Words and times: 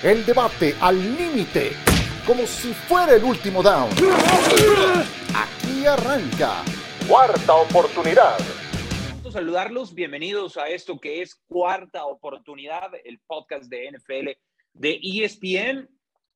El 0.00 0.24
debate 0.24 0.76
al 0.80 0.96
límite, 1.16 1.72
como 2.24 2.46
si 2.46 2.72
fuera 2.72 3.16
el 3.16 3.24
último 3.24 3.64
down. 3.64 3.90
Aquí 5.34 5.86
arranca. 5.86 6.62
Cuarta 7.08 7.54
oportunidad. 7.54 8.38
Saludarlos, 9.28 9.92
bienvenidos 9.92 10.56
a 10.56 10.68
esto 10.68 11.00
que 11.00 11.20
es 11.20 11.34
Cuarta 11.48 12.06
Oportunidad, 12.06 12.92
el 13.04 13.18
podcast 13.26 13.64
de 13.68 13.90
NFL 13.90 14.28
de 14.72 15.00
ESPN. 15.02 15.88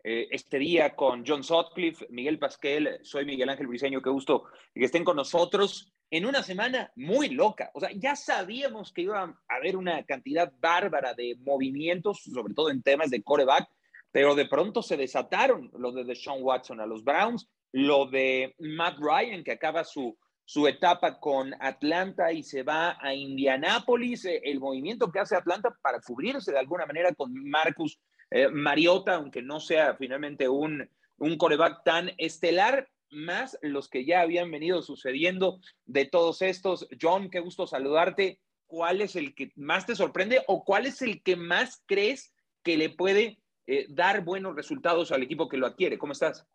Eh, 0.05 0.29
este 0.33 0.59
día 0.59 0.97
con 0.97 1.25
John 1.25 1.45
Sutcliffe, 1.45 2.07
Miguel 2.11 2.39
Pasquel, 2.39 2.99
soy 3.03 3.25
Miguel 3.25 3.49
Ángel 3.49 3.69
Briseño, 3.69 4.03
qué 4.03 4.11
gusto 4.11 4.45
que 4.75 4.85
estén 4.85 5.05
con 5.05 5.15
nosotros 5.15 5.93
en 6.11 6.27
una 6.27 6.43
semana 6.43 6.91
muy 6.97 7.29
loca. 7.29 7.71
O 7.73 7.81
sea, 7.81 7.91
ya 7.95 8.17
sabíamos 8.17 8.93
que 8.93 9.03
iba 9.03 9.23
a 9.23 9.57
haber 9.57 9.77
una 9.77 10.05
cantidad 10.05 10.53
bárbara 10.59 11.15
de 11.15 11.37
movimientos, 11.41 12.23
sobre 12.23 12.53
todo 12.53 12.71
en 12.71 12.83
temas 12.83 13.11
de 13.11 13.23
coreback, 13.23 13.69
pero 14.11 14.35
de 14.35 14.47
pronto 14.47 14.83
se 14.83 14.97
desataron 14.97 15.71
lo 15.79 15.93
de 15.93 16.05
Deshaun 16.05 16.43
Watson 16.43 16.81
a 16.81 16.87
los 16.87 17.05
Browns, 17.05 17.49
lo 17.71 18.07
de 18.07 18.55
Matt 18.59 18.99
Ryan, 18.99 19.45
que 19.45 19.53
acaba 19.53 19.85
su, 19.85 20.19
su 20.45 20.67
etapa 20.67 21.21
con 21.21 21.55
Atlanta 21.61 22.33
y 22.33 22.43
se 22.43 22.65
va 22.65 22.99
a 23.01 23.15
Indianápolis, 23.15 24.25
eh, 24.25 24.41
el 24.45 24.59
movimiento 24.59 25.13
que 25.13 25.21
hace 25.21 25.37
Atlanta 25.37 25.75
para 25.81 26.01
cubrirse 26.01 26.51
de 26.51 26.59
alguna 26.59 26.87
manera 26.87 27.15
con 27.15 27.33
Marcus 27.49 27.99
eh, 28.33 28.49
Mariota, 28.49 29.17
aunque 29.17 29.43
no 29.43 29.61
sea 29.61 29.95
finalmente 29.95 30.49
un, 30.49 30.89
un 31.19 31.37
coreback 31.37 31.85
tan 31.85 32.11
estelar, 32.17 32.89
más 33.11 33.59
los 33.61 33.91
que 33.91 34.07
ya 34.07 34.23
habían 34.23 34.51
venido 34.51 34.81
sucediendo 34.81 35.61
de 35.85 36.07
todos 36.07 36.41
estos. 36.41 36.89
John, 37.01 37.29
qué 37.29 37.41
gusto 37.41 37.67
saludarte. 37.67 38.41
¿Cuál 38.67 39.03
es 39.03 39.17
el 39.17 39.35
que 39.35 39.53
más 39.55 39.85
te 39.85 39.95
sorprende 39.95 40.43
o 40.47 40.65
cuál 40.65 40.87
es 40.87 41.03
el 41.03 41.23
que 41.23 41.37
más 41.37 41.83
crees 41.87 42.33
que 42.63 42.79
le 42.79 42.89
puede 42.89 43.39
eh, 43.67 43.87
dar 43.91 44.25
buenos 44.25 44.57
resultados 44.57 45.13
al 45.13 45.23
equipo 45.23 45.47
que 45.47 45.59
lo 45.59 45.67
adquiere? 45.67 45.99
¿Cómo 45.99 46.13
estás? 46.13 46.47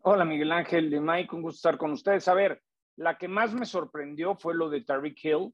Hola, 0.00 0.24
Miguel 0.24 0.52
Ángel 0.52 0.88
de 0.88 1.00
Mike, 1.00 1.36
un 1.36 1.42
gusto 1.42 1.56
estar 1.56 1.76
con 1.76 1.92
ustedes. 1.92 2.26
A 2.28 2.34
ver, 2.34 2.62
la 2.96 3.18
que 3.18 3.28
más 3.28 3.52
me 3.52 3.66
sorprendió 3.66 4.36
fue 4.36 4.54
lo 4.54 4.70
de 4.70 4.80
Tariq 4.80 5.22
Hill, 5.22 5.52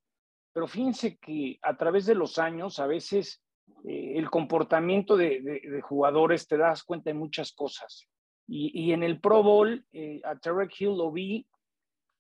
pero 0.53 0.69
fíjense 0.69 1.17
que 1.17 1.59
a 1.61 1.77
través 1.77 2.07
de 2.07 2.15
los 2.15 2.39
años 2.39 2.79
a 2.79 2.87
veces 2.87 3.43
eh, 3.85 4.15
el 4.17 4.31
comportamiento 4.31 5.17
de, 5.17 5.81
jugadores 5.83 6.47
te 6.49 6.57
das 6.57 6.83
cuenta 6.83 7.11
de 7.11 7.15
muchas 7.15 7.53
cosas. 7.53 8.09
Y, 8.49 8.93
en 8.93 9.03
el 9.03 9.21
Pro 9.21 9.43
Bowl, 9.43 9.85
eh, 9.93 10.21
a 10.25 10.37
Tarek 10.37 10.81
Hill 10.81 10.97
lo 10.97 11.11
vi, 11.11 11.45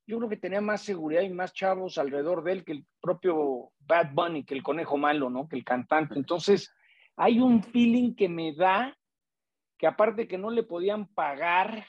yo 0.08 0.19
creo 0.19 0.28
que 0.28 0.36
tenía 0.36 0.61
más 0.61 0.83
seguridad 0.83 1.22
y 1.22 1.28
más 1.28 1.52
chavos 1.52 1.98
alrededor 1.98 2.42
de 2.42 2.52
él 2.52 2.64
que 2.64 2.72
el 2.72 2.86
propio 3.00 3.72
Bad 3.80 4.12
Bunny, 4.12 4.44
que 4.44 4.55
el 4.55 4.62
conejo 4.62 4.97
malo, 4.97 5.30
¿no? 5.30 5.48
Que 5.48 5.56
el 5.56 5.64
cantante. 5.64 6.14
Entonces, 6.17 6.72
hay 7.17 7.41
un 7.41 7.62
feeling 7.62 8.14
que 8.14 8.28
me 8.28 8.55
da 8.55 8.97
que 9.78 9.86
aparte 9.86 10.28
que 10.28 10.39
no 10.39 10.50
le 10.50 10.62
podían 10.62 11.06
pagar, 11.06 11.86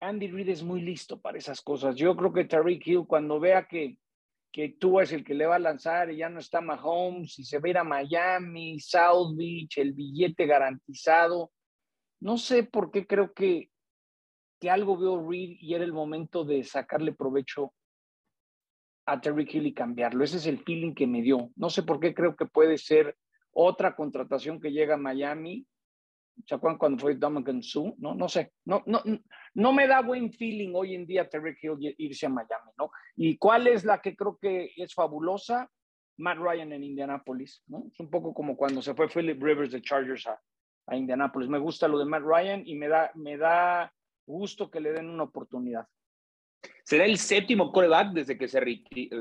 Andy 0.00 0.28
Reid 0.28 0.48
es 0.50 0.62
muy 0.62 0.80
listo 0.80 1.20
para 1.20 1.38
esas 1.38 1.60
cosas. 1.60 1.96
Yo 1.96 2.16
creo 2.16 2.32
que 2.32 2.44
Tariq 2.44 2.86
Hill, 2.86 3.06
cuando 3.06 3.40
vea 3.40 3.66
que 3.66 3.98
que 4.52 4.70
tú 4.70 5.00
es 5.00 5.12
el 5.12 5.24
que 5.24 5.34
le 5.34 5.46
va 5.46 5.56
a 5.56 5.60
lanzar 5.60 6.10
y 6.10 6.18
ya 6.18 6.28
no 6.28 6.40
está 6.40 6.60
Mahomes 6.60 7.38
y 7.38 7.44
se 7.44 7.58
va 7.58 7.66
a 7.66 7.70
ir 7.70 7.78
a 7.78 7.84
Miami, 7.84 8.80
South 8.80 9.36
Beach, 9.36 9.78
el 9.78 9.92
billete 9.92 10.46
garantizado. 10.46 11.52
No 12.20 12.38
sé 12.38 12.64
por 12.64 12.90
qué 12.90 13.06
creo 13.06 13.32
que, 13.32 13.70
que 14.60 14.70
algo 14.70 14.96
veo 14.96 15.28
Reed 15.28 15.58
y 15.60 15.74
era 15.74 15.84
el 15.84 15.92
momento 15.92 16.44
de 16.44 16.64
sacarle 16.64 17.12
provecho 17.12 17.72
a 19.06 19.20
Terry 19.20 19.48
Hill 19.50 19.66
y 19.66 19.74
cambiarlo. 19.74 20.24
Ese 20.24 20.38
es 20.38 20.46
el 20.46 20.58
feeling 20.58 20.94
que 20.94 21.06
me 21.06 21.22
dio. 21.22 21.50
No 21.56 21.70
sé 21.70 21.82
por 21.82 22.00
qué 22.00 22.14
creo 22.14 22.36
que 22.36 22.46
puede 22.46 22.78
ser 22.78 23.16
otra 23.52 23.94
contratación 23.96 24.60
que 24.60 24.72
llega 24.72 24.94
a 24.94 24.98
Miami 24.98 25.66
¿Se 26.46 26.54
acuerdan 26.54 26.78
cuando 26.78 26.98
fue 26.98 27.14
Dominican 27.14 27.62
Sue? 27.62 27.94
No, 27.98 28.14
no 28.14 28.28
sé. 28.28 28.52
No, 28.64 28.82
no, 28.86 29.02
no 29.54 29.72
me 29.72 29.86
da 29.86 30.02
buen 30.02 30.32
feeling 30.32 30.72
hoy 30.74 30.94
en 30.94 31.06
día 31.06 31.28
Terry 31.28 31.56
Hill 31.60 31.94
irse 31.98 32.26
a 32.26 32.30
Miami, 32.30 32.72
¿no? 32.76 32.90
¿Y 33.16 33.36
cuál 33.36 33.66
es 33.66 33.84
la 33.84 34.00
que 34.00 34.16
creo 34.16 34.38
que 34.40 34.72
es 34.76 34.94
fabulosa? 34.94 35.70
Matt 36.18 36.38
Ryan 36.38 36.72
en 36.72 36.84
Indianapolis, 36.84 37.62
¿no? 37.68 37.84
Es 37.92 38.00
un 38.00 38.10
poco 38.10 38.34
como 38.34 38.56
cuando 38.56 38.82
se 38.82 38.94
fue 38.94 39.08
Philip 39.08 39.40
Rivers 39.40 39.72
de 39.72 39.80
Chargers 39.80 40.26
a, 40.26 40.40
a 40.86 40.96
Indianapolis. 40.96 41.48
Me 41.48 41.58
gusta 41.58 41.86
lo 41.86 41.98
de 41.98 42.04
Matt 42.04 42.24
Ryan 42.24 42.62
y 42.66 42.74
me 42.74 42.88
da, 42.88 43.10
me 43.14 43.36
da 43.36 43.92
gusto 44.26 44.70
que 44.70 44.80
le 44.80 44.92
den 44.92 45.08
una 45.08 45.24
oportunidad. 45.24 45.86
Será 46.84 47.04
el 47.04 47.18
séptimo 47.18 47.70
coreback 47.70 48.12
desde 48.12 48.36
que 48.36 48.48
se, 48.48 48.60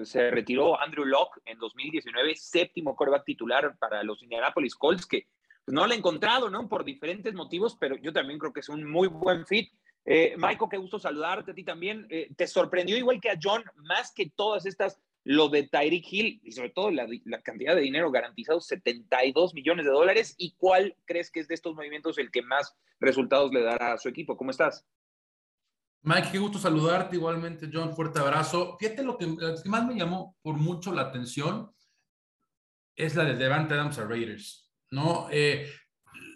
se 0.03 0.31
retiró 0.31 0.79
Andrew 0.79 1.05
Locke 1.05 1.41
en 1.45 1.59
2019, 1.59 2.35
séptimo 2.35 2.95
coreback 2.95 3.25
titular 3.25 3.77
para 3.77 4.03
los 4.03 4.23
Indianapolis 4.23 4.75
Colts, 4.75 5.05
que 5.05 5.27
no 5.67 5.85
lo 5.85 5.93
he 5.93 5.97
encontrado, 5.97 6.49
¿no? 6.49 6.67
Por 6.67 6.85
diferentes 6.85 7.33
motivos, 7.33 7.75
pero 7.79 7.97
yo 7.97 8.13
también 8.13 8.39
creo 8.39 8.53
que 8.53 8.61
es 8.61 8.69
un 8.69 8.89
muy 8.89 9.07
buen 9.07 9.45
fit. 9.45 9.69
Eh, 10.05 10.35
Michael, 10.37 10.69
qué 10.71 10.77
gusto 10.77 10.97
saludarte 10.97 11.51
a 11.51 11.53
ti 11.53 11.63
también. 11.63 12.07
Eh, 12.09 12.29
¿Te 12.35 12.47
sorprendió 12.47 12.97
igual 12.97 13.19
que 13.19 13.29
a 13.29 13.39
John, 13.41 13.63
más 13.75 14.13
que 14.13 14.29
todas 14.29 14.65
estas, 14.65 14.97
lo 15.25 15.49
de 15.49 15.67
Tyreek 15.67 16.05
Hill 16.09 16.39
y 16.41 16.53
sobre 16.53 16.69
todo 16.69 16.89
la, 16.89 17.05
cantidad 17.43 17.75
de 17.75 17.81
dinero 17.81 18.09
garantizado, 18.09 18.61
72 18.61 19.53
millones 19.53 19.85
de 19.85 19.91
dólares? 19.91 20.35
¿Y 20.37 20.53
cuál 20.53 20.95
crees 21.03 21.29
que 21.29 21.41
es 21.41 21.49
de 21.49 21.55
estos 21.55 21.75
movimientos 21.75 22.17
el 22.17 22.31
que 22.31 22.41
más 22.41 22.73
resultados 23.01 23.51
le 23.51 23.61
dará 23.61 23.93
a 23.93 23.97
su 23.97 24.07
equipo? 24.07 24.37
¿Cómo 24.37 24.51
estás? 24.51 24.87
Mike, 26.03 26.29
qué 26.31 26.37
gusto 26.37 26.59
saludarte 26.59 27.17
igualmente, 27.17 27.69
John. 27.71 27.93
Fuerte 27.93 28.19
abrazo. 28.19 28.77
Fíjate 28.79 29.03
lo 29.03 29.17
que, 29.17 29.27
lo 29.27 29.61
que 29.61 29.69
más 29.69 29.85
me 29.85 29.95
llamó 29.95 30.37
por 30.41 30.55
mucho 30.55 30.93
la 30.93 31.01
atención 31.01 31.73
es 32.95 33.15
la 33.15 33.25
de 33.25 33.35
Devante 33.35 33.73
Adams 33.73 33.99
a 33.99 34.05
Raiders 34.05 34.66
¿no? 34.91 35.27
Eh, 35.31 35.69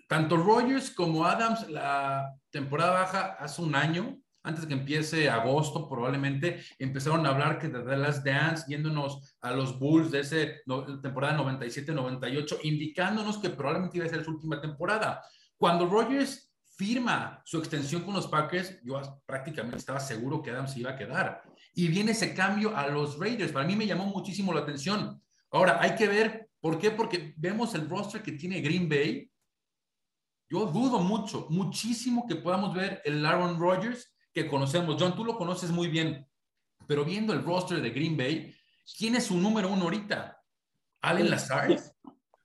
tanto 0.08 0.38
Rogers 0.38 0.92
como 0.92 1.26
Adams, 1.26 1.70
la 1.70 2.34
temporada 2.50 2.92
baja 2.92 3.38
hace 3.40 3.62
un 3.62 3.76
año, 3.76 4.18
antes 4.44 4.66
que 4.66 4.74
empiece 4.74 5.30
agosto 5.30 5.88
probablemente, 5.88 6.64
empezaron 6.80 7.26
a 7.26 7.30
hablar 7.30 7.60
que 7.60 7.70
de 7.70 7.98
Last 7.98 8.26
Dance, 8.26 8.66
yéndonos 8.68 9.36
a 9.42 9.52
los 9.52 9.80
Bulls 9.80 10.12
de 10.12 10.22
ese 10.22 10.62
temporada 11.02 11.38
97-98, 11.38 12.60
indicándonos 12.64 13.38
que 13.38 13.52
probablemente 13.52 13.98
iba 13.98 14.06
a 14.06 14.10
ser 14.10 14.24
su 14.24 14.32
última 14.32 14.60
temporada. 14.60 15.24
Cuando 15.56 15.88
Rogers 15.88 16.52
firma 16.76 17.42
su 17.46 17.60
extensión 17.60 18.02
con 18.02 18.16
los 18.16 18.28
Packers, 18.28 18.82
yo 18.84 19.00
prácticamente 19.26 19.78
estaba 19.78 20.00
seguro 20.00 20.42
que 20.42 20.50
Adams 20.50 20.76
iba 20.76 20.92
a 20.92 20.98
quedar. 20.98 21.44
Y 21.74 21.88
viene 21.88 22.12
ese 22.12 22.34
cambio 22.34 22.76
a 22.76 22.88
los 22.88 23.20
Raiders. 23.20 23.52
Para 23.52 23.68
mí 23.68 23.76
me 23.76 23.86
llamó 23.86 24.08
muchísimo 24.08 24.54
la 24.54 24.62
atención. 24.62 25.22
Ahora, 25.52 25.80
hay 25.80 25.96
que 25.96 26.08
ver 26.08 26.50
¿Por 26.62 26.80
qué? 26.80 26.92
Porque 26.92 27.34
vemos 27.38 27.76
el 27.76 27.90
roster 27.90 28.22
que 28.22 28.34
tiene 28.34 28.62
Green 28.62 28.88
Bay. 28.88 29.30
Yo 30.50 30.68
dudo 30.68 31.00
mucho, 31.00 31.48
muchísimo 31.50 32.28
que 32.28 32.36
podamos 32.36 32.74
ver 32.74 33.02
el 33.04 33.26
Aaron 33.26 33.60
Rodgers 33.60 34.16
que 34.34 34.48
conocemos. 34.48 34.96
John, 35.00 35.16
tú 35.16 35.26
lo 35.26 35.38
conoces 35.38 35.72
muy 35.72 35.88
bien, 35.88 36.28
pero 36.88 37.04
viendo 37.04 37.34
el 37.34 37.44
roster 37.44 37.82
de 37.82 37.90
Green 37.90 38.16
Bay, 38.16 38.56
¿quién 38.98 39.16
es 39.16 39.26
su 39.26 39.38
número 39.38 39.70
uno 39.70 39.84
ahorita? 39.84 40.38
¿Allen 41.02 41.30
Lazar? 41.30 41.76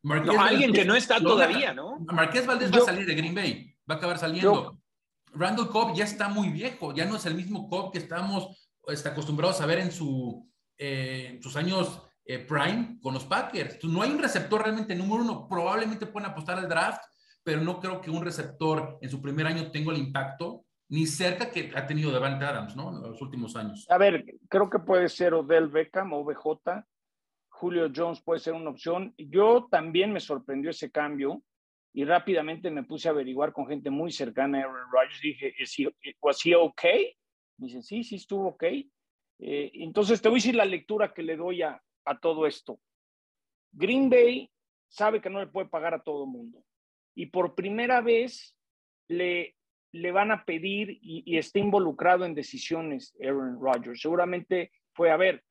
no, 0.03 0.41
alguien 0.41 0.73
que 0.73 0.85
no 0.85 0.95
está 0.95 1.21
todavía, 1.21 1.75
¿no? 1.75 1.99
Marqués 2.01 2.47
Valdés 2.47 2.73
va 2.73 2.79
a 2.79 2.87
salir 2.87 3.07
de 3.07 3.15
Green 3.15 3.35
Bay, 3.35 3.77
va 3.89 3.97
a 3.97 3.99
acabar 3.99 4.19
saliendo. 4.19 4.81
Randall 5.33 5.69
Cobb 5.69 5.95
ya 5.95 6.05
está 6.05 6.29
muy 6.29 6.49
viejo, 6.49 6.95
ya 6.95 7.05
no 7.05 7.17
es 7.17 7.27
el 7.27 7.35
mismo 7.35 7.69
Cobb 7.69 7.93
que 7.93 7.99
estamos 7.99 8.67
está 8.93 9.11
acostumbrados 9.11 9.61
a 9.61 9.67
ver 9.67 9.81
en, 9.81 9.93
su, 9.93 10.49
eh, 10.79 11.33
en 11.33 11.43
sus 11.43 11.57
años 11.57 12.03
eh, 12.27 12.41
Prime 12.41 12.99
con 13.01 13.15
los 13.15 13.25
Packers. 13.25 13.83
no 13.85 14.03
hay 14.03 14.11
un 14.11 14.19
receptor 14.19 14.63
realmente 14.63 14.95
número 14.95 15.23
uno. 15.23 15.47
Probablemente 15.49 16.07
pueden 16.07 16.31
apostar 16.31 16.59
al 16.59 16.69
draft, 16.69 17.03
pero 17.45 17.61
no 17.61 17.79
creo 17.79 18.01
que 18.01 18.11
un 18.11 18.25
receptor 18.25 18.99
en 19.01 19.09
su 19.09 19.23
primer 19.23 19.47
año 19.47 19.71
tenga 19.71 19.93
el 19.93 19.99
impacto 19.99 20.65
ni 20.89 21.07
cerca 21.07 21.51
que 21.51 21.73
ha 21.75 21.87
tenido 21.87 22.13
Devante 22.13 22.45
Adams, 22.45 22.77
¿no? 22.77 22.91
En 22.91 23.11
los 23.11 23.21
últimos 23.23 23.57
años. 23.57 23.87
A 23.89 23.99
ver, 23.99 24.25
creo 24.49 24.71
que 24.71 24.79
puede 24.79 25.09
ser 25.09 25.35
Odell 25.35 25.69
Beckham 25.69 26.13
o 26.13 26.25
BJ. 26.25 26.85
Julio 27.49 27.91
Jones 27.95 28.21
puede 28.23 28.41
ser 28.41 28.55
una 28.55 28.71
opción. 28.71 29.15
Yo 29.17 29.69
también 29.71 30.13
me 30.13 30.21
sorprendió 30.21 30.71
ese 30.71 30.91
cambio 30.91 31.43
y 31.93 32.05
rápidamente 32.05 32.71
me 32.71 32.85
puse 32.85 33.09
a 33.09 33.13
averiguar 33.13 33.53
con 33.53 33.67
gente 33.67 33.89
muy 33.89 34.13
cercana 34.13 34.59
a 34.59 34.61
Aaron 34.63 34.91
Rodgers. 34.93 35.21
Dije, 35.23 35.55
¿was 36.21 36.45
he 36.45 36.55
okay? 36.55 37.17
Me 37.59 37.67
dicen, 37.67 37.83
sí, 37.83 38.05
sí 38.05 38.17
estuvo 38.17 38.49
ok. 38.49 38.65
Eh, 39.39 39.71
entonces 39.75 40.21
te 40.21 40.29
voy 40.29 40.37
a 40.37 40.41
decir 40.41 40.55
la 40.55 40.65
lectura 40.65 41.13
que 41.15 41.23
le 41.23 41.37
doy 41.37 41.63
a, 41.63 41.81
a 42.07 42.19
todo 42.19 42.47
esto. 42.47 42.81
Green 43.73 44.09
Bay 44.09 44.51
sabe 44.89 45.21
que 45.21 45.29
no 45.29 45.41
le 45.41 45.49
puede 45.49 45.69
pagar 45.69 45.93
a 45.93 46.03
todo 46.03 46.25
el 46.25 46.31
mundo 46.31 46.65
y 47.15 47.27
por 47.27 47.55
primera 47.55 48.01
vez 48.01 48.57
le, 49.09 49.57
le 49.93 50.13
van 50.13 50.31
a 50.31 50.45
pedir 50.45 50.99
y, 51.03 51.37
está 51.37 51.59
involucrado 51.59 52.25
en 52.25 52.35
decisiones 52.35 53.17
Aaron 53.21 53.61
Rodgers. 53.61 54.01
Seguramente 54.01 54.71
fue 54.93 55.11
a 55.11 55.17
ver, 55.17 55.43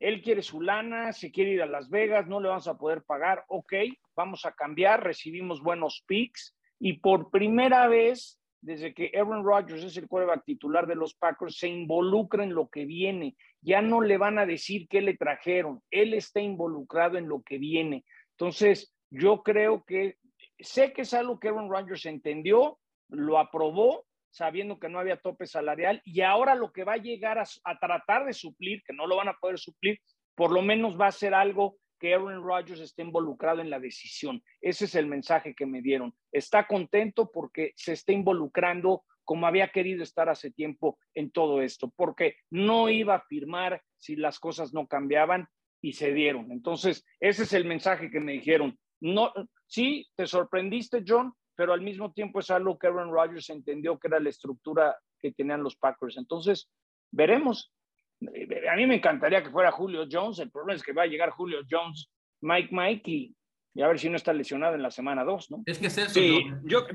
él 0.00 0.22
quiere 0.22 0.42
su 0.42 0.60
lana, 0.60 1.12
se 1.12 1.30
quiere 1.30 1.52
ir 1.52 1.62
a 1.62 1.66
Las 1.66 1.88
Vegas, 1.88 2.26
no 2.26 2.40
le 2.40 2.48
vamos 2.48 2.68
a 2.68 2.76
poder 2.76 3.02
pagar, 3.02 3.44
ok, 3.48 3.72
vamos 4.14 4.44
a 4.44 4.52
cambiar, 4.52 5.02
recibimos 5.02 5.62
buenos 5.62 6.04
picks 6.06 6.54
y 6.78 6.94
por 6.98 7.30
primera 7.30 7.88
vez 7.88 8.38
desde 8.66 8.92
que 8.92 9.12
Aaron 9.14 9.44
Rodgers 9.44 9.84
es 9.84 9.96
el 9.96 10.08
quarterback 10.08 10.44
titular 10.44 10.88
de 10.88 10.96
los 10.96 11.14
Packers, 11.14 11.56
se 11.56 11.68
involucra 11.68 12.42
en 12.42 12.52
lo 12.52 12.68
que 12.68 12.84
viene. 12.84 13.36
Ya 13.60 13.80
no 13.80 14.00
le 14.00 14.18
van 14.18 14.40
a 14.40 14.44
decir 14.44 14.88
qué 14.88 15.00
le 15.00 15.16
trajeron. 15.16 15.80
Él 15.88 16.14
está 16.14 16.40
involucrado 16.40 17.16
en 17.16 17.28
lo 17.28 17.42
que 17.44 17.58
viene. 17.58 18.04
Entonces, 18.32 18.92
yo 19.08 19.44
creo 19.44 19.84
que 19.84 20.16
sé 20.58 20.92
que 20.92 21.02
es 21.02 21.14
algo 21.14 21.38
que 21.38 21.46
Aaron 21.46 21.70
Rodgers 21.70 22.06
entendió, 22.06 22.80
lo 23.08 23.38
aprobó, 23.38 24.04
sabiendo 24.30 24.80
que 24.80 24.88
no 24.88 24.98
había 24.98 25.20
tope 25.20 25.46
salarial, 25.46 26.02
y 26.04 26.22
ahora 26.22 26.56
lo 26.56 26.72
que 26.72 26.82
va 26.82 26.94
a 26.94 26.98
llegar 26.98 27.38
a, 27.38 27.78
tratar 27.78 28.26
de 28.26 28.32
suplir, 28.32 28.82
que 28.82 28.92
no 28.92 29.06
lo 29.06 29.14
van 29.14 29.28
a 29.28 29.36
poder 29.40 29.60
suplir, 29.60 30.00
por 30.34 30.50
lo 30.50 30.60
menos 30.60 31.00
va 31.00 31.06
a 31.06 31.12
ser 31.12 31.34
algo 31.34 31.76
que 31.98 32.14
Aaron 32.14 32.42
Rodgers 32.42 32.80
esté 32.80 33.02
involucrado 33.02 33.60
en 33.60 33.70
la 33.70 33.80
decisión. 33.80 34.42
Ese 34.60 34.86
es 34.86 34.94
el 34.94 35.06
mensaje 35.06 35.54
que 35.54 35.66
me 35.66 35.82
dieron. 35.82 36.14
Está 36.32 36.66
contento 36.66 37.30
porque 37.30 37.72
se 37.76 37.92
está 37.92 38.12
involucrando 38.12 39.04
como 39.26 39.46
había 39.46 39.68
querido 39.72 40.02
estar 40.02 40.28
hace 40.28 40.52
tiempo 40.52 40.98
en 41.12 41.30
todo 41.32 41.60
esto, 41.60 41.92
porque 41.96 42.36
no 42.48 42.88
iba 42.88 43.16
a 43.16 43.24
firmar 43.28 43.82
si 43.96 44.14
las 44.14 44.38
cosas 44.38 44.72
no 44.72 44.86
cambiaban 44.86 45.48
y 45.82 45.94
se 45.94 46.12
dieron. 46.12 46.52
Entonces, 46.52 47.04
ese 47.18 47.42
es 47.42 47.52
el 47.52 47.64
mensaje 47.64 48.10
que 48.10 48.20
me 48.20 48.32
dijeron. 48.32 48.78
No, 49.00 49.32
sí, 49.66 50.06
te 50.14 50.26
sorprendiste, 50.26 51.02
John, 51.06 51.34
pero 51.56 51.72
al 51.72 51.82
mismo 51.82 52.12
tiempo 52.12 52.38
es 52.38 52.50
algo 52.50 52.78
que 52.78 52.86
Aaron 52.86 53.10
Rodgers 53.10 53.50
entendió 53.50 53.98
que 53.98 54.06
era 54.06 54.20
la 54.20 54.30
estructura 54.30 54.96
que 55.18 55.32
tenían 55.32 55.62
los 55.62 55.76
Packers. 55.76 56.16
Entonces, 56.16 56.70
veremos. 57.10 57.72
A 58.20 58.76
mí 58.76 58.86
me 58.86 58.96
encantaría 58.96 59.42
que 59.42 59.50
fuera 59.50 59.70
Julio 59.70 60.06
Jones. 60.10 60.38
El 60.38 60.50
problema 60.50 60.76
es 60.76 60.82
que 60.82 60.92
va 60.92 61.02
a 61.02 61.06
llegar 61.06 61.30
Julio 61.30 61.60
Jones, 61.68 62.10
Mike 62.40 62.68
Mike 62.72 63.10
y, 63.10 63.36
a 63.82 63.88
ver 63.88 63.98
si 63.98 64.08
no 64.08 64.16
está 64.16 64.32
lesionado 64.32 64.74
en 64.74 64.82
la 64.82 64.90
semana 64.90 65.22
2, 65.22 65.50
¿no? 65.50 65.62
Es 65.66 65.78
que 65.78 65.88
es 65.88 65.98
eso. 65.98 66.10
Sí, 66.10 66.44
yo, 66.64 66.86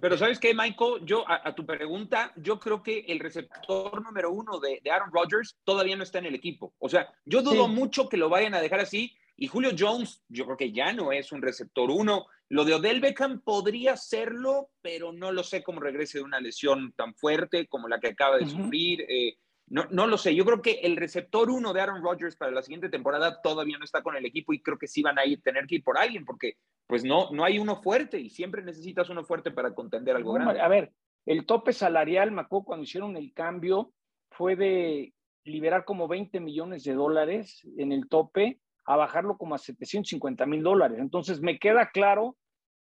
pero, 0.00 0.18
¿sabes 0.18 0.38
qué, 0.38 0.52
Michael? 0.54 1.04
Yo, 1.04 1.24
a, 1.26 1.54
tu 1.54 1.64
pregunta, 1.64 2.32
yo 2.36 2.60
creo 2.60 2.82
que 2.82 3.00
el 3.08 3.20
receptor 3.20 4.02
número 4.02 4.30
uno 4.30 4.60
de, 4.60 4.80
Aaron 4.90 5.10
Rodgers 5.12 5.56
todavía 5.64 5.96
no 5.96 6.02
está 6.02 6.18
en 6.18 6.26
el 6.26 6.34
equipo. 6.34 6.74
O 6.78 6.88
sea, 6.88 7.08
yo 7.24 7.42
dudo 7.42 7.68
mucho 7.68 8.08
que 8.08 8.18
lo 8.18 8.28
vayan 8.28 8.54
a 8.54 8.60
dejar 8.60 8.80
así. 8.80 9.16
Y 9.36 9.46
Julio 9.46 9.70
Jones, 9.76 10.22
yo 10.28 10.44
creo 10.44 10.56
que 10.58 10.70
ya 10.70 10.92
no 10.92 11.12
es 11.12 11.32
un 11.32 11.40
receptor 11.40 11.90
uno. 11.90 12.26
Lo 12.50 12.66
de 12.66 12.74
Odell 12.74 13.00
Beckham 13.00 13.40
podría 13.40 13.96
serlo, 13.96 14.68
pero 14.82 15.14
no 15.14 15.32
lo 15.32 15.42
sé 15.42 15.62
cómo 15.62 15.80
regrese 15.80 16.18
de 16.18 16.24
una 16.24 16.40
lesión 16.40 16.92
tan 16.94 17.14
fuerte 17.14 17.66
como 17.66 17.88
la 17.88 17.98
que 17.98 18.08
acaba 18.08 18.36
de 18.36 18.46
sufrir. 18.46 19.00
Eh, 19.08 19.38
no, 19.70 19.86
no 19.90 20.08
lo 20.08 20.18
sé. 20.18 20.34
Yo 20.34 20.44
creo 20.44 20.60
que 20.60 20.80
el 20.82 20.96
receptor 20.96 21.48
uno 21.48 21.72
de 21.72 21.80
Aaron 21.80 22.02
Rodgers 22.02 22.34
para 22.34 22.50
la 22.50 22.60
siguiente 22.60 22.88
temporada 22.88 23.40
todavía 23.40 23.78
no 23.78 23.84
está 23.84 24.02
con 24.02 24.16
el 24.16 24.26
equipo 24.26 24.52
y 24.52 24.60
creo 24.60 24.76
que 24.76 24.88
sí 24.88 25.00
van 25.00 25.18
a 25.18 25.24
ir, 25.24 25.40
tener 25.42 25.66
que 25.66 25.76
ir 25.76 25.84
por 25.84 25.96
alguien 25.96 26.24
porque 26.24 26.54
pues 26.88 27.04
no, 27.04 27.30
no 27.30 27.44
hay 27.44 27.60
uno 27.60 27.80
fuerte 27.80 28.18
y 28.18 28.30
siempre 28.30 28.64
necesitas 28.64 29.08
uno 29.10 29.24
fuerte 29.24 29.52
para 29.52 29.72
contender 29.72 30.16
algo 30.16 30.32
grande. 30.32 30.60
A 30.60 30.66
ver, 30.66 30.92
el 31.24 31.46
tope 31.46 31.72
salarial, 31.72 32.32
Macó, 32.32 32.64
cuando 32.64 32.82
hicieron 32.82 33.16
el 33.16 33.32
cambio 33.32 33.92
fue 34.32 34.56
de 34.56 35.14
liberar 35.44 35.84
como 35.84 36.08
20 36.08 36.40
millones 36.40 36.82
de 36.82 36.94
dólares 36.94 37.62
en 37.78 37.92
el 37.92 38.08
tope 38.08 38.58
a 38.86 38.96
bajarlo 38.96 39.38
como 39.38 39.54
a 39.54 39.58
750 39.58 40.46
mil 40.46 40.64
dólares. 40.64 40.98
Entonces 40.98 41.40
me 41.40 41.60
queda 41.60 41.90
claro 41.90 42.36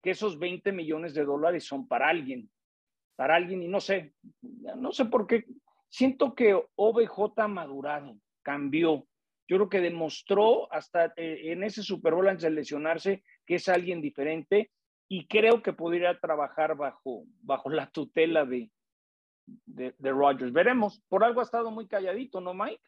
que 0.02 0.10
esos 0.10 0.38
20 0.38 0.70
millones 0.72 1.14
de 1.14 1.24
dólares 1.24 1.64
son 1.64 1.88
para 1.88 2.08
alguien, 2.10 2.50
para 3.16 3.36
alguien 3.36 3.62
y 3.62 3.68
no 3.68 3.80
sé, 3.80 4.12
no 4.76 4.92
sé 4.92 5.06
por 5.06 5.26
qué 5.26 5.46
Siento 5.94 6.34
que 6.34 6.60
OBJ 6.74 7.34
ha 7.36 7.46
madurado, 7.46 8.16
cambió. 8.42 9.06
Yo 9.46 9.58
creo 9.58 9.68
que 9.68 9.80
demostró 9.80 10.66
hasta 10.72 11.12
eh, 11.16 11.52
en 11.52 11.62
ese 11.62 11.84
Super 11.84 12.14
Bowl 12.14 12.26
antes 12.26 12.42
de 12.42 12.50
lesionarse 12.50 13.22
que 13.46 13.54
es 13.54 13.68
alguien 13.68 14.00
diferente 14.00 14.72
y 15.08 15.28
creo 15.28 15.62
que 15.62 15.72
podría 15.72 16.18
trabajar 16.18 16.74
bajo, 16.76 17.26
bajo 17.42 17.70
la 17.70 17.88
tutela 17.92 18.44
de, 18.44 18.72
de, 19.46 19.94
de 19.96 20.10
Rogers. 20.10 20.52
Veremos. 20.52 21.00
Por 21.08 21.22
algo 21.22 21.38
ha 21.38 21.44
estado 21.44 21.70
muy 21.70 21.86
calladito, 21.86 22.40
¿no, 22.40 22.54
Mike? 22.54 22.82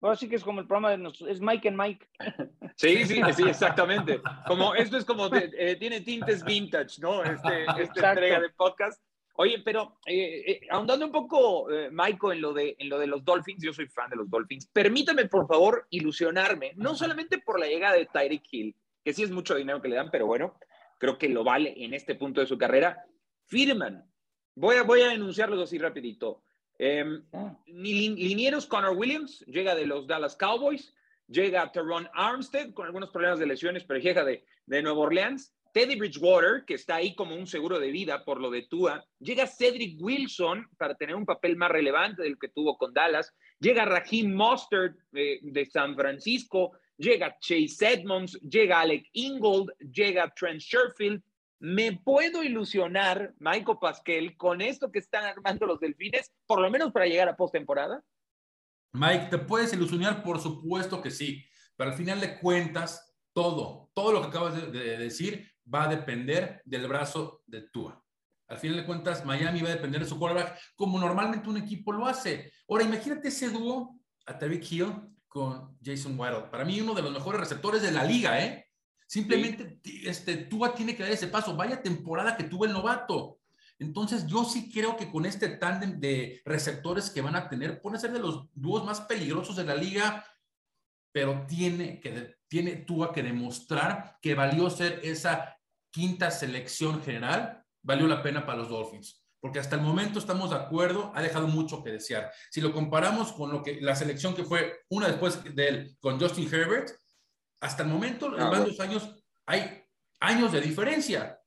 Ahora 0.00 0.16
sí 0.16 0.26
que 0.26 0.36
es 0.36 0.42
como 0.42 0.60
el 0.60 0.66
programa 0.66 0.92
de 0.92 0.96
nosotros, 0.96 1.28
es 1.28 1.38
Mike 1.42 1.68
and 1.68 1.78
Mike. 1.78 2.08
Sí, 2.76 3.04
sí, 3.04 3.20
sí, 3.34 3.42
exactamente. 3.42 4.22
Como, 4.46 4.74
esto 4.74 4.96
es 4.96 5.04
como, 5.04 5.26
eh, 5.34 5.76
tiene 5.78 6.00
tintes 6.00 6.42
vintage, 6.42 6.98
¿no? 7.02 7.22
Este, 7.22 7.66
esta 7.78 8.12
entrega 8.12 8.40
de 8.40 8.48
podcast 8.48 9.02
Oye, 9.34 9.62
pero 9.64 9.98
eh, 10.06 10.44
eh, 10.46 10.60
ahondando 10.70 11.06
un 11.06 11.12
poco, 11.12 11.70
eh, 11.70 11.88
Michael, 11.90 12.34
en 12.34 12.40
lo, 12.42 12.52
de, 12.52 12.76
en 12.78 12.88
lo 12.88 12.98
de 12.98 13.06
los 13.06 13.24
Dolphins, 13.24 13.62
yo 13.62 13.72
soy 13.72 13.86
fan 13.86 14.10
de 14.10 14.16
los 14.16 14.28
Dolphins. 14.28 14.66
Permítame, 14.66 15.26
por 15.26 15.46
favor, 15.46 15.86
ilusionarme, 15.90 16.72
no 16.76 16.94
solamente 16.94 17.38
por 17.38 17.58
la 17.58 17.66
llegada 17.66 17.96
de 17.96 18.06
Tyreek 18.06 18.44
Hill, 18.50 18.76
que 19.02 19.14
sí 19.14 19.22
es 19.22 19.30
mucho 19.30 19.54
dinero 19.54 19.80
que 19.80 19.88
le 19.88 19.96
dan, 19.96 20.10
pero 20.10 20.26
bueno, 20.26 20.58
creo 20.98 21.16
que 21.16 21.28
lo 21.28 21.44
vale 21.44 21.74
en 21.76 21.94
este 21.94 22.14
punto 22.14 22.40
de 22.40 22.46
su 22.46 22.58
carrera. 22.58 23.06
Firman, 23.46 24.04
voy 24.54 24.76
a, 24.76 24.82
voy 24.82 25.00
a 25.00 25.14
enunciarlos 25.14 25.62
así 25.62 25.78
rapidito. 25.78 26.42
Eh, 26.78 27.04
linieros 27.66 28.66
Connor 28.66 28.96
Williams, 28.96 29.40
llega 29.46 29.74
de 29.74 29.86
los 29.86 30.06
Dallas 30.06 30.36
Cowboys, 30.36 30.94
llega 31.26 31.72
Teron 31.72 32.08
Armstead 32.12 32.72
con 32.74 32.86
algunos 32.86 33.10
problemas 33.10 33.38
de 33.38 33.46
lesiones, 33.46 33.84
pero 33.84 33.98
llega 33.98 34.24
de, 34.24 34.44
de 34.66 34.82
Nueva 34.82 35.00
Orleans. 35.00 35.54
Teddy 35.72 35.96
Bridgewater, 35.96 36.64
que 36.66 36.74
está 36.74 36.96
ahí 36.96 37.14
como 37.14 37.34
un 37.34 37.46
seguro 37.46 37.80
de 37.80 37.90
vida 37.90 38.24
por 38.24 38.40
lo 38.40 38.50
de 38.50 38.62
Tua. 38.62 39.04
Llega 39.18 39.46
Cedric 39.46 39.96
Wilson 40.00 40.68
para 40.76 40.94
tener 40.94 41.16
un 41.16 41.24
papel 41.24 41.56
más 41.56 41.70
relevante 41.70 42.22
del 42.22 42.38
que 42.38 42.48
tuvo 42.48 42.76
con 42.76 42.92
Dallas. 42.92 43.34
Llega 43.58 43.86
Raheem 43.86 44.34
Mostert 44.34 44.96
eh, 45.14 45.40
de 45.42 45.64
San 45.64 45.96
Francisco. 45.96 46.72
Llega 46.98 47.38
Chase 47.40 47.94
Edmonds. 47.94 48.38
Llega 48.42 48.80
Alec 48.80 49.08
Ingold. 49.12 49.70
Llega 49.78 50.32
Trent 50.36 50.60
Sherfield. 50.60 51.22
¿Me 51.58 51.92
puedo 51.92 52.42
ilusionar, 52.42 53.34
Michael 53.38 53.78
Pasquel, 53.80 54.36
con 54.36 54.60
esto 54.60 54.90
que 54.90 54.98
están 54.98 55.24
armando 55.24 55.64
los 55.64 55.78
delfines, 55.78 56.32
por 56.44 56.60
lo 56.60 56.68
menos 56.68 56.90
para 56.90 57.06
llegar 57.06 57.28
a 57.28 57.36
postemporada? 57.36 58.02
Mike, 58.92 59.28
¿te 59.30 59.38
puedes 59.38 59.72
ilusionar? 59.72 60.22
Por 60.24 60.40
supuesto 60.40 61.00
que 61.00 61.12
sí. 61.12 61.46
Pero 61.76 61.90
al 61.90 61.96
final 61.96 62.20
de 62.20 62.38
cuentas, 62.40 63.14
todo, 63.32 63.90
todo 63.94 64.12
lo 64.12 64.20
que 64.20 64.26
acabas 64.26 64.72
de 64.72 64.98
decir 64.98 65.51
va 65.72 65.84
a 65.84 65.88
depender 65.88 66.62
del 66.64 66.86
brazo 66.88 67.42
de 67.46 67.62
Tua. 67.62 68.02
Al 68.48 68.58
final 68.58 68.76
de 68.76 68.86
cuentas, 68.86 69.24
Miami 69.24 69.62
va 69.62 69.68
a 69.70 69.74
depender 69.74 70.02
de 70.02 70.08
su 70.08 70.18
quarterback, 70.18 70.58
como 70.76 70.98
normalmente 70.98 71.48
un 71.48 71.56
equipo 71.56 71.92
lo 71.92 72.06
hace. 72.06 72.52
Ahora, 72.68 72.84
imagínate 72.84 73.28
ese 73.28 73.48
dúo 73.48 73.98
a 74.26 74.38
Hill 74.44 74.92
con 75.26 75.78
Jason 75.82 76.18
Waddle. 76.18 76.50
Para 76.50 76.64
mí, 76.64 76.80
uno 76.80 76.92
de 76.94 77.02
los 77.02 77.12
mejores 77.12 77.40
receptores 77.40 77.80
de 77.80 77.90
la 77.90 78.04
liga, 78.04 78.44
¿eh? 78.44 78.66
Simplemente 79.06 79.80
este, 80.04 80.36
Tua 80.36 80.74
tiene 80.74 80.94
que 80.94 81.02
dar 81.02 81.12
ese 81.12 81.28
paso. 81.28 81.56
Vaya 81.56 81.82
temporada 81.82 82.36
que 82.36 82.44
tuvo 82.44 82.66
el 82.66 82.72
novato. 82.72 83.38
Entonces, 83.78 84.26
yo 84.26 84.44
sí 84.44 84.70
creo 84.70 84.96
que 84.96 85.10
con 85.10 85.26
este 85.26 85.48
tándem 85.48 85.98
de 85.98 86.42
receptores 86.44 87.10
que 87.10 87.22
van 87.22 87.36
a 87.36 87.48
tener, 87.48 87.80
puede 87.80 87.98
ser 87.98 88.12
de 88.12 88.20
los 88.20 88.46
dúos 88.54 88.84
más 88.84 89.00
peligrosos 89.00 89.56
de 89.56 89.64
la 89.64 89.74
liga, 89.74 90.24
pero 91.12 91.44
tiene 91.46 92.00
que 92.00 92.36
tiene 92.48 92.76
Tua 92.76 93.12
que 93.12 93.22
demostrar 93.22 94.18
que 94.20 94.34
valió 94.34 94.68
ser 94.68 95.00
esa 95.02 95.56
quinta 95.90 96.30
selección 96.30 97.02
general, 97.02 97.64
valió 97.82 98.06
la 98.06 98.22
pena 98.22 98.44
para 98.44 98.58
los 98.58 98.68
Dolphins. 98.68 99.24
Porque 99.40 99.58
hasta 99.58 99.76
el 99.76 99.82
momento 99.82 100.18
estamos 100.18 100.50
de 100.50 100.56
acuerdo, 100.56 101.12
ha 101.14 101.22
dejado 101.22 101.48
mucho 101.48 101.82
que 101.82 101.90
desear. 101.90 102.30
Si 102.50 102.60
lo 102.60 102.72
comparamos 102.72 103.32
con 103.32 103.50
lo 103.50 103.62
que 103.62 103.80
la 103.80 103.96
selección 103.96 104.34
que 104.34 104.44
fue 104.44 104.80
una 104.90 105.08
después 105.08 105.42
de 105.42 105.68
él 105.68 105.96
con 106.00 106.20
Justin 106.20 106.46
Herbert, 106.52 106.90
hasta 107.60 107.84
el 107.84 107.88
momento, 107.88 108.34
en 108.34 108.42
ah, 108.42 108.50
varios 108.50 108.78
años, 108.80 109.16
hay 109.46 109.82
años 110.20 110.52
de 110.52 110.60
diferencia. 110.60 111.40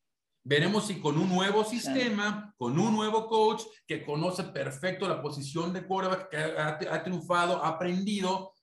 Veremos 0.43 0.87
si 0.87 0.99
con 0.99 1.19
un 1.19 1.29
nuevo 1.29 1.63
sistema, 1.63 2.53
con 2.57 2.79
un 2.79 2.95
nuevo 2.95 3.27
coach 3.27 3.61
que 3.85 4.03
conoce 4.03 4.43
perfecto 4.43 5.07
la 5.07 5.21
posición 5.21 5.71
de 5.71 5.85
quarterback, 5.85 6.29
que 6.29 6.37
ha, 6.37 6.79
ha 6.95 7.03
triunfado, 7.03 7.63
ha 7.63 7.69
aprendido, 7.69 8.54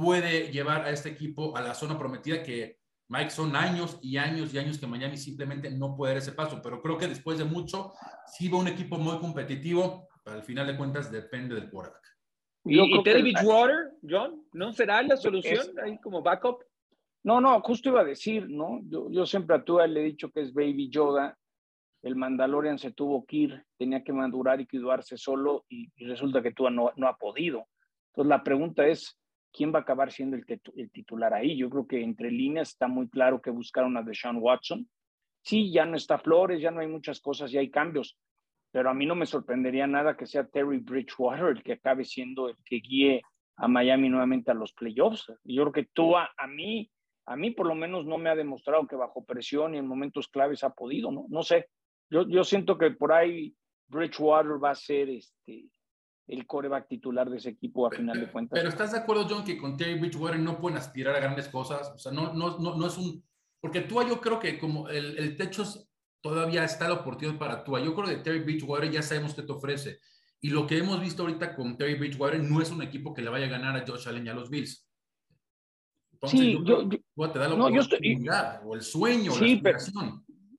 puede 0.00 0.50
llevar 0.50 0.86
a 0.86 0.90
este 0.90 1.10
equipo 1.10 1.56
a 1.56 1.60
la 1.60 1.74
zona 1.74 1.98
prometida 1.98 2.42
que 2.42 2.78
Mike 3.08 3.30
son 3.30 3.54
años 3.54 3.98
y 4.02 4.16
años 4.16 4.54
y 4.54 4.58
años 4.58 4.78
que 4.78 4.86
Miami 4.86 5.16
simplemente 5.16 5.70
no 5.70 5.96
puede 5.96 6.12
dar 6.14 6.22
ese 6.22 6.32
paso, 6.32 6.60
pero 6.62 6.80
creo 6.80 6.96
que 6.96 7.08
después 7.08 7.38
de 7.38 7.44
mucho 7.44 7.92
sí 8.26 8.48
va 8.48 8.58
un 8.58 8.68
equipo 8.68 8.96
muy 8.96 9.18
competitivo, 9.18 10.08
al 10.24 10.42
final 10.42 10.66
de 10.66 10.76
cuentas 10.76 11.10
depende 11.10 11.54
del 11.54 11.68
quarterback. 11.68 12.00
¿Y, 12.64 12.80
y 12.80 13.02
Teddy 13.02 13.22
Bridgewater, 13.22 13.90
John, 14.08 14.44
no 14.52 14.72
será 14.72 15.02
la 15.02 15.16
solución 15.16 15.78
ahí 15.84 15.98
como 15.98 16.22
backup? 16.22 16.62
No, 17.22 17.40
no, 17.40 17.60
justo 17.60 17.90
iba 17.90 18.00
a 18.00 18.04
decir, 18.04 18.48
¿no? 18.48 18.80
Yo, 18.84 19.26
siempre 19.26 19.56
a 19.56 19.64
Tua 19.64 19.86
le 19.86 20.00
he 20.00 20.04
dicho 20.04 20.30
que 20.30 20.40
es 20.40 20.54
Baby 20.54 20.88
Yoda, 20.88 21.36
el 22.02 22.16
Mandalorian 22.16 22.78
se 22.78 22.92
tuvo 22.92 23.26
que 23.26 23.36
ir, 23.36 23.64
tenía 23.76 24.02
que 24.02 24.12
madurar 24.12 24.60
y 24.60 24.66
cuidarse 24.66 25.18
solo 25.18 25.66
y, 25.68 25.90
resulta 26.06 26.42
que 26.42 26.52
Tua 26.52 26.70
no, 26.70 26.92
no 26.96 27.08
ha 27.08 27.16
podido. 27.16 27.66
Entonces 28.12 28.28
la 28.28 28.42
pregunta 28.42 28.86
es, 28.86 29.19
quién 29.52 29.72
va 29.72 29.80
a 29.80 29.82
acabar 29.82 30.12
siendo 30.12 30.36
el, 30.36 30.90
titular 30.90 31.34
ahí. 31.34 31.56
Yo 31.56 31.70
creo 31.70 31.86
que 31.86 32.02
entre 32.02 32.30
líneas 32.30 32.70
está 32.70 32.88
muy 32.88 33.08
claro 33.08 33.40
que 33.40 33.50
buscaron 33.50 33.96
a 33.96 34.02
Deshaun 34.02 34.38
Watson. 34.38 34.88
Sí, 35.42 35.72
ya 35.72 35.86
no 35.86 35.96
está 35.96 36.18
Flores, 36.18 36.60
ya 36.60 36.70
no 36.70 36.80
hay 36.80 36.88
muchas 36.88 37.20
cosas, 37.20 37.50
ya 37.50 37.60
hay 37.60 37.70
cambios, 37.70 38.18
pero 38.70 38.90
a 38.90 38.94
mí 38.94 39.06
no 39.06 39.14
me 39.14 39.26
sorprendería 39.26 39.86
nada 39.86 40.16
que 40.16 40.26
sea 40.26 40.46
Terry 40.46 40.78
Bridgewater 40.78 41.46
el 41.46 41.62
que 41.62 41.72
acabe 41.72 42.04
siendo 42.04 42.48
el 42.48 42.56
que 42.64 42.76
guíe 42.76 43.22
a 43.56 43.66
Miami 43.68 44.08
nuevamente 44.08 44.50
a 44.50 44.54
los 44.54 44.72
playoffs. 44.72 45.32
Yo 45.44 45.62
creo 45.62 45.72
que 45.72 45.90
tú 45.92 46.16
a, 46.16 46.28
mí, 46.48 46.90
a 47.26 47.36
mí 47.36 47.50
por 47.50 47.66
lo 47.66 47.74
menos 47.74 48.06
no 48.06 48.18
me 48.18 48.30
ha 48.30 48.36
demostrado 48.36 48.86
que 48.86 48.96
bajo 48.96 49.24
presión 49.24 49.74
y 49.74 49.78
en 49.78 49.86
momentos 49.86 50.28
claves 50.28 50.62
ha 50.62 50.70
podido, 50.70 51.10
¿no? 51.10 51.26
No 51.28 51.42
sé. 51.42 51.68
Yo, 52.10 52.28
yo 52.28 52.44
siento 52.44 52.76
que 52.76 52.90
por 52.90 53.12
ahí 53.12 53.54
Bridgewater 53.88 54.62
va 54.62 54.70
a 54.70 54.74
ser 54.74 55.10
este, 55.10 55.66
el 56.30 56.46
coreback 56.46 56.88
titular 56.88 57.28
de 57.28 57.38
ese 57.38 57.50
equipo 57.50 57.86
a 57.86 57.90
final 57.90 58.20
de 58.20 58.30
cuentas. 58.30 58.58
Pero 58.58 58.68
¿estás 58.68 58.92
de 58.92 58.98
acuerdo, 58.98 59.26
John, 59.28 59.44
que 59.44 59.58
con 59.58 59.76
Terry 59.76 59.98
Bridgewater 59.98 60.38
no 60.38 60.60
pueden 60.60 60.78
aspirar 60.78 61.16
a 61.16 61.20
grandes 61.20 61.48
cosas? 61.48 61.92
O 61.94 61.98
sea, 61.98 62.12
no, 62.12 62.32
no, 62.32 62.58
no, 62.58 62.76
no 62.76 62.86
es 62.86 62.96
un... 62.96 63.22
Porque 63.60 63.80
tú 63.80 64.00
yo 64.08 64.20
creo 64.20 64.38
que 64.38 64.58
como 64.58 64.88
el, 64.88 65.18
el 65.18 65.36
techo 65.36 65.64
todavía 66.20 66.64
está 66.64 66.88
la 66.88 66.94
oportunidad 66.94 67.38
para 67.38 67.64
Tua. 67.64 67.80
Yo 67.80 67.94
creo 67.94 68.08
que 68.08 68.22
Terry 68.22 68.40
Bridgewater 68.40 68.90
ya 68.90 69.02
sabemos 69.02 69.34
qué 69.34 69.42
te 69.42 69.52
ofrece. 69.52 69.98
Y 70.40 70.50
lo 70.50 70.66
que 70.66 70.78
hemos 70.78 71.00
visto 71.00 71.22
ahorita 71.22 71.54
con 71.54 71.76
Terry 71.76 71.96
Bridgewater 71.96 72.40
no 72.42 72.62
es 72.62 72.70
un 72.70 72.82
equipo 72.82 73.12
que 73.12 73.22
le 73.22 73.30
vaya 73.30 73.46
a 73.46 73.50
ganar 73.50 73.76
a 73.76 73.86
Josh 73.86 74.08
Allen 74.08 74.26
y 74.26 74.28
a 74.30 74.34
los 74.34 74.48
Bills. 74.48 74.88
sí, 76.24 76.58
yo, 76.64 76.88
te 76.88 77.38
da 77.38 77.48
la 77.48 77.56
no, 77.56 77.66
oportunidad, 77.66 78.62
o 78.64 78.74
el 78.74 78.82
sueño, 78.82 79.32
sí, 79.32 79.60
la 79.62 79.78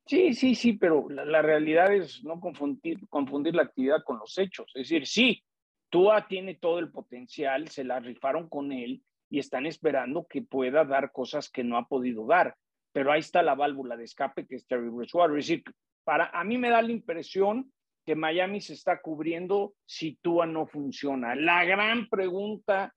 sí, 0.05 0.33
sí, 0.33 0.55
sí, 0.55 0.73
pero 0.73 1.07
la, 1.09 1.41
realidad 1.41 1.93
es 1.93 2.23
no 2.23 2.39
confundir, 2.39 2.99
confundir 3.09 3.55
la 3.55 3.63
actividad 3.63 4.03
con 4.03 4.19
los 4.19 4.37
hechos. 4.37 4.71
Es 4.75 4.89
decir, 4.89 5.07
sí, 5.07 5.43
Tua 5.91 6.27
tiene 6.27 6.55
todo 6.55 6.79
el 6.79 6.89
potencial, 6.89 7.67
se 7.67 7.83
la 7.83 7.99
rifaron 7.99 8.49
con 8.49 8.71
él 8.71 9.03
y 9.29 9.39
están 9.39 9.65
esperando 9.65 10.25
que 10.25 10.41
pueda 10.41 10.85
dar 10.85 11.11
cosas 11.11 11.49
que 11.49 11.63
no 11.63 11.77
ha 11.77 11.87
podido 11.87 12.25
dar. 12.25 12.55
Pero 12.93 13.11
ahí 13.11 13.19
está 13.19 13.43
la 13.43 13.55
válvula 13.55 13.97
de 13.97 14.05
escape 14.05 14.47
que 14.47 14.55
es 14.55 14.65
Terry 14.65 14.89
Bridgewater. 14.89 15.37
Es 15.37 15.47
decir, 15.47 15.63
para, 16.03 16.27
a 16.27 16.43
mí 16.43 16.57
me 16.57 16.69
da 16.69 16.81
la 16.81 16.91
impresión 16.91 17.71
que 18.05 18.15
Miami 18.15 18.61
se 18.61 18.73
está 18.73 19.01
cubriendo 19.01 19.75
si 19.85 20.15
Tua 20.15 20.45
no 20.45 20.65
funciona. 20.65 21.35
La 21.35 21.65
gran 21.65 22.07
pregunta, 22.07 22.95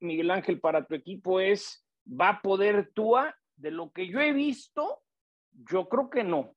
Miguel 0.00 0.30
Ángel, 0.30 0.60
para 0.60 0.84
tu 0.84 0.94
equipo 0.94 1.40
es, 1.40 1.86
¿va 2.04 2.30
a 2.30 2.42
poder 2.42 2.90
Tua? 2.94 3.34
De 3.56 3.70
lo 3.70 3.92
que 3.92 4.08
yo 4.08 4.20
he 4.20 4.32
visto, 4.32 5.02
yo 5.52 5.88
creo 5.88 6.10
que 6.10 6.24
no. 6.24 6.54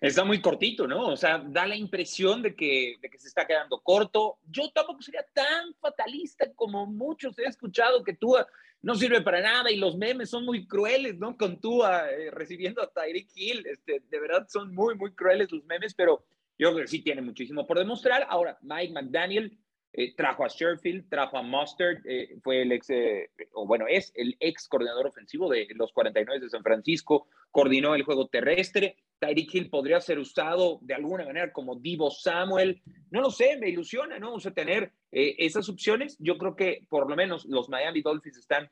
Está 0.00 0.24
muy 0.24 0.40
cortito, 0.40 0.86
¿no? 0.86 1.08
O 1.08 1.16
sea, 1.16 1.38
da 1.38 1.66
la 1.66 1.76
impresión 1.76 2.40
de 2.40 2.54
que, 2.56 2.96
de 3.02 3.10
que 3.10 3.18
se 3.18 3.28
está 3.28 3.46
quedando 3.46 3.80
corto. 3.80 4.38
Yo 4.48 4.70
tampoco 4.70 5.02
sería 5.02 5.26
tan 5.34 5.74
fatalista 5.74 6.50
como 6.54 6.86
muchos 6.86 7.38
he 7.38 7.44
escuchado 7.44 8.02
que 8.02 8.14
Tua 8.14 8.46
no 8.80 8.94
sirve 8.94 9.20
para 9.20 9.42
nada 9.42 9.70
y 9.70 9.76
los 9.76 9.98
memes 9.98 10.30
son 10.30 10.46
muy 10.46 10.66
crueles, 10.66 11.18
¿no? 11.18 11.36
Con 11.36 11.60
Tua 11.60 12.10
eh, 12.10 12.30
recibiendo 12.30 12.80
a 12.80 12.90
Tyreek 12.90 13.28
Hill, 13.34 13.66
este, 13.66 14.02
de 14.08 14.20
verdad 14.20 14.46
son 14.48 14.74
muy, 14.74 14.94
muy 14.94 15.12
crueles 15.12 15.52
los 15.52 15.64
memes, 15.64 15.92
pero 15.92 16.24
yo 16.58 16.72
creo 16.72 16.84
que 16.84 16.90
sí 16.90 17.02
tiene 17.02 17.20
muchísimo 17.20 17.66
por 17.66 17.78
demostrar. 17.78 18.26
Ahora, 18.30 18.58
Mike 18.62 18.94
McDaniel 18.94 19.58
eh, 19.92 20.14
trajo 20.14 20.44
a 20.44 20.48
Sherfield, 20.48 21.08
trajo 21.08 21.36
a 21.36 21.42
Mustard, 21.42 21.98
eh, 22.04 22.36
fue 22.44 22.62
el 22.62 22.70
ex, 22.70 22.90
eh, 22.90 23.28
o 23.54 23.66
bueno, 23.66 23.86
es 23.88 24.12
el 24.14 24.36
ex 24.38 24.68
coordinador 24.68 25.08
ofensivo 25.08 25.50
de 25.50 25.66
los 25.74 25.92
49 25.92 26.44
de 26.44 26.48
San 26.48 26.62
Francisco, 26.62 27.26
coordinó 27.50 27.96
el 27.96 28.04
juego 28.04 28.28
terrestre. 28.28 28.96
Tyreek 29.18 29.52
Hill 29.52 29.68
podría 29.68 30.00
ser 30.00 30.18
usado 30.20 30.78
de 30.82 30.94
alguna 30.94 31.24
manera 31.24 31.52
como 31.52 31.74
Divo 31.74 32.10
Samuel. 32.10 32.80
No 33.10 33.20
lo 33.20 33.30
sé, 33.30 33.56
me 33.58 33.68
ilusiona, 33.68 34.18
¿no? 34.18 34.28
Vamos 34.28 34.46
a 34.46 34.54
tener 34.54 34.92
esas 35.10 35.68
opciones. 35.68 36.16
Yo 36.20 36.38
creo 36.38 36.56
que 36.56 36.86
por 36.88 37.10
lo 37.10 37.16
menos 37.16 37.44
los 37.44 37.68
Miami 37.68 38.00
Dolphins 38.00 38.38
están 38.38 38.70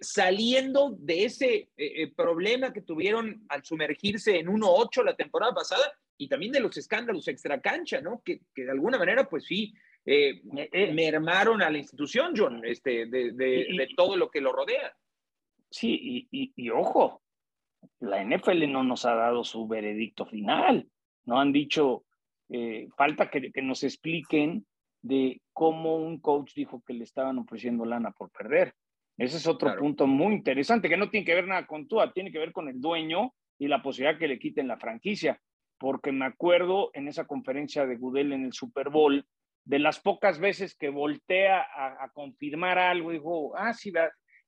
saliendo 0.00 0.94
de 0.98 1.24
ese 1.24 1.68
problema 2.16 2.72
que 2.72 2.80
tuvieron 2.80 3.44
al 3.50 3.64
sumergirse 3.64 4.38
en 4.38 4.46
1-8 4.46 5.04
la 5.04 5.14
temporada 5.14 5.52
pasada 5.52 5.92
y 6.16 6.26
también 6.28 6.52
de 6.52 6.60
los 6.60 6.74
escándalos 6.78 7.28
extracancha, 7.28 8.00
¿no? 8.00 8.22
Que, 8.24 8.40
que 8.54 8.64
de 8.64 8.70
alguna 8.70 8.96
manera, 8.96 9.28
pues 9.28 9.44
sí, 9.44 9.74
eh, 10.04 10.42
eh, 10.72 10.92
mermaron 10.92 11.62
a 11.62 11.70
la 11.70 11.78
institución, 11.78 12.34
John, 12.36 12.62
este, 12.64 13.06
de, 13.06 13.32
de, 13.32 13.88
todo 13.96 14.16
lo 14.16 14.30
que 14.30 14.40
lo 14.40 14.52
rodea. 14.52 14.94
Sí, 15.70 16.28
y, 16.30 16.52
y, 16.54 16.70
ojo, 16.70 17.22
la 18.00 18.22
NFL 18.22 18.70
no 18.70 18.84
nos 18.84 19.04
ha 19.06 19.14
dado 19.14 19.44
su 19.44 19.66
veredicto 19.66 20.26
final, 20.26 20.88
no 21.24 21.40
han 21.40 21.52
dicho, 21.52 22.04
eh, 22.48 22.88
falta 22.96 23.30
que, 23.30 23.52
que, 23.52 23.62
nos 23.62 23.82
expliquen 23.84 24.66
de 25.00 25.40
cómo 25.52 25.96
un 25.96 26.20
coach 26.20 26.54
dijo 26.54 26.82
que 26.86 26.92
le 26.92 27.04
estaban 27.04 27.38
ofreciendo 27.38 27.84
lana 27.84 28.10
por 28.10 28.30
perder. 28.30 28.74
Ese 29.16 29.36
es 29.36 29.46
otro 29.46 29.74
punto 29.76 30.06
muy 30.06 30.34
interesante, 30.34 30.88
que 30.88 30.96
no 30.96 31.10
tiene 31.10 31.24
que 31.24 31.34
ver 31.34 31.46
nada 31.46 31.66
con 31.66 31.86
tú, 31.86 31.98
tiene 32.14 32.32
que 32.32 32.38
ver 32.38 32.52
con 32.52 32.68
el 32.68 32.80
dueño 32.80 33.32
y 33.58 33.68
la 33.68 33.82
posibilidad 33.82 34.18
que 34.18 34.28
le 34.28 34.38
quiten 34.38 34.68
la 34.68 34.78
franquicia 34.78 35.40
porque 35.82 36.12
me 36.12 36.26
acuerdo 36.26 36.92
en 36.94 37.08
esa 37.08 37.24
conferencia 37.24 37.84
de 37.86 37.96
Goodell 37.96 38.32
en 38.32 38.44
el 38.44 38.52
Super 38.52 38.88
Bowl, 38.88 39.26
de 39.64 39.78
las 39.78 40.00
pocas 40.00 40.38
veces 40.38 40.74
que 40.74 40.88
voltea 40.88 41.60
a, 41.60 42.10
confirmar 42.12 42.78
algo, 42.78 43.10
dijo, 43.10 43.56
ah, 43.56 43.72
sí, 43.72 43.92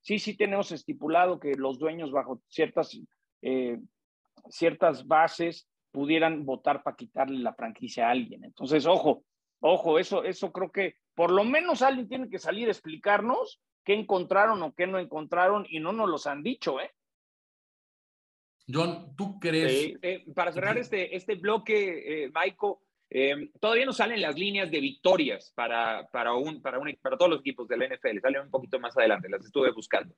sí, 0.01 0.19
sí 0.19 0.35
tenemos 0.35 0.71
estipulado 0.71 1.39
que 1.39 1.53
los 1.55 1.79
dueños 1.79 2.11
bajo 2.11 2.41
ciertas, 2.47 2.99
eh, 3.41 3.79
ciertas 4.49 5.07
bases 5.07 5.69
pudieran 5.91 6.45
votar 6.45 6.83
para 6.83 6.97
quitarle 6.97 7.39
la 7.39 7.53
franquicia 7.53 8.07
a 8.07 8.11
alguien. 8.11 8.43
Entonces, 8.43 8.85
ojo, 8.85 9.23
ojo, 9.61 9.97
eso, 9.97 10.23
eso 10.23 10.51
creo 10.51 10.71
que 10.71 10.97
por 11.13 11.31
lo 11.31 11.45
menos 11.45 11.81
alguien 11.81 12.09
tiene 12.09 12.29
que 12.29 12.39
salir 12.39 12.67
a 12.67 12.71
explicarnos 12.71 13.61
qué 13.85 13.93
encontraron 13.93 14.61
o 14.61 14.73
qué 14.73 14.87
no 14.87 14.99
encontraron 14.99 15.65
y 15.69 15.79
no 15.79 15.93
nos 15.93 16.09
los 16.09 16.27
han 16.27 16.43
dicho, 16.43 16.81
¿eh? 16.81 16.91
John, 18.67 19.15
¿tú 19.15 19.39
crees? 19.39 19.95
Eh, 20.01 20.25
para 20.33 20.51
cerrar 20.51 20.77
este, 20.77 21.15
este 21.15 21.35
bloque, 21.35 22.23
eh, 22.23 22.31
Maiko, 22.31 22.81
eh, 23.09 23.51
todavía 23.59 23.85
no 23.85 23.93
salen 23.93 24.21
las 24.21 24.37
líneas 24.37 24.71
de 24.71 24.79
victorias 24.79 25.51
para, 25.55 26.07
para, 26.11 26.33
un, 26.33 26.61
para, 26.61 26.79
un, 26.79 26.97
para 27.01 27.17
todos 27.17 27.31
los 27.31 27.39
equipos 27.41 27.67
del 27.67 27.81
NFL, 27.81 28.19
salen 28.21 28.41
un 28.41 28.51
poquito 28.51 28.79
más 28.79 28.97
adelante, 28.97 29.29
las 29.29 29.45
estuve 29.45 29.71
buscando. 29.71 30.15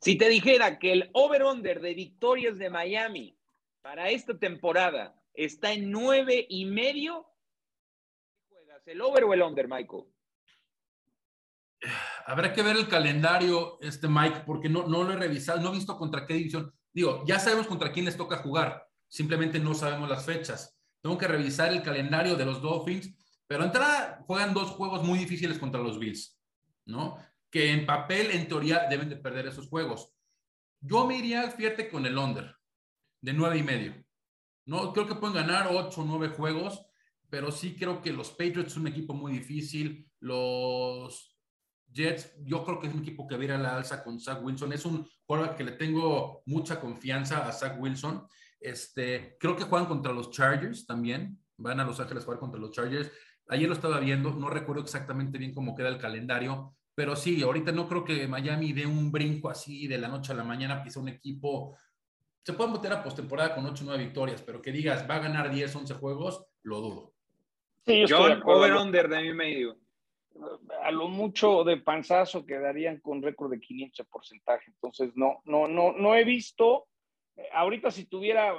Si 0.00 0.16
te 0.16 0.28
dijera 0.28 0.78
que 0.78 0.92
el 0.92 1.10
over-under 1.12 1.80
de 1.80 1.94
victorias 1.94 2.58
de 2.58 2.70
Miami 2.70 3.38
para 3.82 4.10
esta 4.10 4.36
temporada 4.38 5.14
está 5.34 5.72
en 5.72 5.90
nueve 5.90 6.46
y 6.48 6.64
medio, 6.64 7.26
¿qué 8.32 8.38
juegas? 8.48 8.86
¿El 8.86 9.00
over 9.00 9.24
o 9.24 9.34
el 9.34 9.42
under, 9.42 9.68
Michael? 9.68 10.04
Habrá 12.26 12.52
que 12.52 12.62
ver 12.62 12.76
el 12.76 12.88
calendario, 12.88 13.78
este 13.80 14.08
Mike, 14.08 14.42
porque 14.46 14.68
no, 14.68 14.88
no 14.88 15.04
lo 15.04 15.12
he 15.12 15.16
revisado, 15.16 15.60
no 15.60 15.70
he 15.70 15.76
visto 15.76 15.96
contra 15.98 16.26
qué 16.26 16.34
división. 16.34 16.72
Digo, 16.92 17.24
ya 17.26 17.38
sabemos 17.38 17.66
contra 17.66 17.92
quién 17.92 18.06
les 18.06 18.16
toca 18.16 18.38
jugar, 18.38 18.86
simplemente 19.08 19.60
no 19.60 19.74
sabemos 19.74 20.08
las 20.08 20.26
fechas. 20.26 20.76
Tengo 21.02 21.18
que 21.18 21.28
revisar 21.28 21.72
el 21.72 21.82
calendario 21.82 22.36
de 22.36 22.44
los 22.44 22.62
Dolphins, 22.62 23.12
pero 23.46 23.64
entrada 23.64 24.22
juegan 24.26 24.54
dos 24.54 24.70
juegos 24.70 25.02
muy 25.02 25.18
difíciles 25.18 25.58
contra 25.58 25.82
los 25.82 25.98
Bills, 25.98 26.40
¿no? 26.86 27.18
Que 27.50 27.72
en 27.72 27.84
papel, 27.84 28.30
en 28.30 28.48
teoría, 28.48 28.86
deben 28.88 29.10
de 29.10 29.16
perder 29.16 29.48
esos 29.48 29.68
juegos. 29.68 30.14
Yo 30.80 31.06
me 31.06 31.18
iría, 31.18 31.50
fíjate, 31.50 31.88
con 31.88 32.06
el 32.06 32.16
under 32.16 32.56
de 33.20 33.32
nueve 33.32 33.58
y 33.58 33.62
medio. 33.62 33.94
No, 34.64 34.92
creo 34.92 35.06
que 35.06 35.16
pueden 35.16 35.36
ganar 35.36 35.68
ocho 35.70 36.02
o 36.02 36.04
nueve 36.04 36.28
juegos, 36.28 36.86
pero 37.28 37.50
sí 37.50 37.74
creo 37.74 38.00
que 38.00 38.12
los 38.12 38.30
Patriots 38.30 38.72
son 38.72 38.82
un 38.82 38.88
equipo 38.88 39.12
muy 39.12 39.32
difícil. 39.32 40.08
Los 40.20 41.36
Jets, 41.90 42.32
yo 42.44 42.64
creo 42.64 42.80
que 42.80 42.86
es 42.86 42.94
un 42.94 43.02
equipo 43.02 43.26
que 43.26 43.36
va 43.36 43.42
a 43.42 43.44
ir 43.44 43.52
a 43.52 43.58
la 43.58 43.76
alza 43.76 44.02
con 44.02 44.20
Zach 44.20 44.42
Wilson. 44.42 44.72
Es 44.72 44.84
un 44.84 45.06
jugador 45.26 45.56
que 45.56 45.64
le 45.64 45.72
tengo 45.72 46.42
mucha 46.46 46.80
confianza 46.80 47.46
a 47.46 47.52
Zach 47.52 47.76
Wilson. 47.78 48.26
Este, 48.62 49.36
creo 49.38 49.56
que 49.56 49.64
juegan 49.64 49.88
contra 49.88 50.12
los 50.12 50.30
Chargers 50.30 50.86
también. 50.86 51.38
Van 51.56 51.80
a 51.80 51.84
Los 51.84 52.00
Ángeles 52.00 52.22
a 52.22 52.26
jugar 52.26 52.40
contra 52.40 52.60
los 52.60 52.72
Chargers. 52.72 53.10
Ayer 53.48 53.68
lo 53.68 53.74
estaba 53.74 54.00
viendo, 54.00 54.32
no 54.32 54.48
recuerdo 54.48 54.82
exactamente 54.82 55.38
bien 55.38 55.52
cómo 55.54 55.74
queda 55.74 55.88
el 55.88 55.98
calendario, 55.98 56.74
pero 56.94 57.16
sí, 57.16 57.42
ahorita 57.42 57.72
no 57.72 57.88
creo 57.88 58.04
que 58.04 58.26
Miami 58.26 58.72
dé 58.72 58.86
un 58.86 59.10
brinco 59.12 59.50
así 59.50 59.86
de 59.86 59.98
la 59.98 60.08
noche 60.08 60.32
a 60.32 60.36
la 60.36 60.44
mañana, 60.44 60.82
pisa 60.82 61.00
un 61.00 61.08
equipo. 61.08 61.76
Se 62.44 62.52
pueden 62.54 62.72
meter 62.72 62.92
a 62.92 63.02
postemporada 63.02 63.54
con 63.54 63.66
8 63.66 63.84
o 63.84 63.86
9 63.88 64.04
victorias, 64.04 64.42
pero 64.42 64.62
que 64.62 64.72
digas 64.72 65.08
va 65.08 65.16
a 65.16 65.20
ganar 65.20 65.52
10, 65.52 65.74
11 65.76 65.94
juegos, 65.94 66.46
lo 66.62 66.80
dudo. 66.80 67.14
Sí, 67.84 68.06
yo 68.06 68.18
John, 68.18 68.42
over-under 68.44 69.08
de 69.08 69.22
mi 69.22 69.34
medio 69.34 69.76
a 70.82 70.90
lo 70.90 71.08
mucho 71.08 71.64
de 71.64 71.78
panzazo 71.78 72.44
quedarían 72.46 73.00
con 73.00 73.22
récord 73.22 73.50
de 73.50 73.60
500 73.60 74.06
porcentaje. 74.06 74.64
Entonces, 74.68 75.12
no, 75.14 75.42
no, 75.44 75.68
no, 75.68 75.92
no 75.92 76.14
he 76.14 76.24
visto. 76.24 76.88
Eh, 77.36 77.48
ahorita, 77.52 77.90
si 77.90 78.04
tuviera 78.04 78.54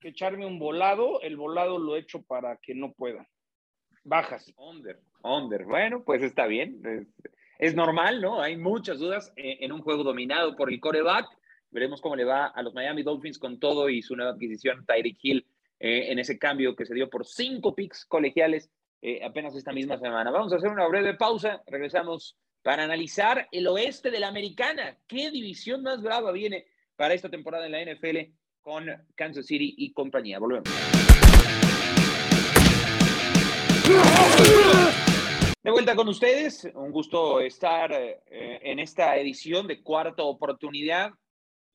que 0.00 0.08
echarme 0.08 0.46
un 0.46 0.58
volado, 0.58 1.20
el 1.22 1.36
volado 1.36 1.78
lo 1.78 1.96
he 1.96 2.00
hecho 2.00 2.22
para 2.22 2.56
que 2.56 2.74
no 2.74 2.92
puedan. 2.92 3.26
Bajas. 4.04 4.52
Under, 4.56 5.00
under. 5.22 5.64
Bueno, 5.64 6.02
pues 6.04 6.22
está 6.22 6.46
bien. 6.46 6.80
Es, 7.58 7.74
normal, 7.74 8.20
¿no? 8.20 8.40
Hay 8.40 8.56
muchas 8.56 8.98
dudas 8.98 9.32
eh, 9.36 9.58
en 9.60 9.72
un 9.72 9.82
juego 9.82 10.04
dominado 10.04 10.56
por 10.56 10.72
el 10.72 10.80
coreback. 10.80 11.26
Veremos 11.70 12.00
cómo 12.00 12.16
le 12.16 12.24
va 12.24 12.46
a 12.46 12.62
los 12.62 12.72
Miami 12.72 13.02
Dolphins 13.02 13.38
con 13.38 13.58
todo 13.58 13.88
y 13.88 14.00
su 14.00 14.16
nueva 14.16 14.32
adquisición, 14.32 14.86
Tyreek 14.86 15.18
Hill, 15.20 15.46
eh, 15.80 16.10
en 16.10 16.18
ese 16.18 16.38
cambio 16.38 16.74
que 16.74 16.86
se 16.86 16.94
dio 16.94 17.10
por 17.10 17.26
cinco 17.26 17.74
picks 17.74 18.06
colegiales 18.06 18.70
eh, 19.02 19.22
apenas 19.22 19.54
esta 19.54 19.72
misma 19.72 19.98
semana. 19.98 20.30
Vamos 20.30 20.52
a 20.52 20.56
hacer 20.56 20.70
una 20.70 20.88
breve 20.88 21.14
pausa, 21.14 21.62
regresamos 21.66 22.36
para 22.62 22.84
analizar 22.84 23.48
el 23.52 23.66
oeste 23.66 24.10
de 24.10 24.20
la 24.20 24.28
americana. 24.28 24.96
¿Qué 25.06 25.30
división 25.30 25.82
más 25.82 26.02
brava 26.02 26.32
viene 26.32 26.66
para 26.98 27.14
esta 27.14 27.30
temporada 27.30 27.64
en 27.64 27.72
la 27.72 27.94
NFL 27.94 28.18
con 28.60 28.86
Kansas 29.14 29.46
City 29.46 29.72
y 29.78 29.92
compañía? 29.92 30.40
Volvemos. 30.40 30.68
De 35.62 35.70
vuelta 35.70 35.94
con 35.94 36.08
ustedes, 36.08 36.68
un 36.74 36.90
gusto 36.90 37.40
estar 37.40 37.92
eh, 37.92 38.18
en 38.62 38.80
esta 38.80 39.16
edición 39.16 39.68
de 39.68 39.80
cuarta 39.80 40.24
oportunidad. 40.24 41.12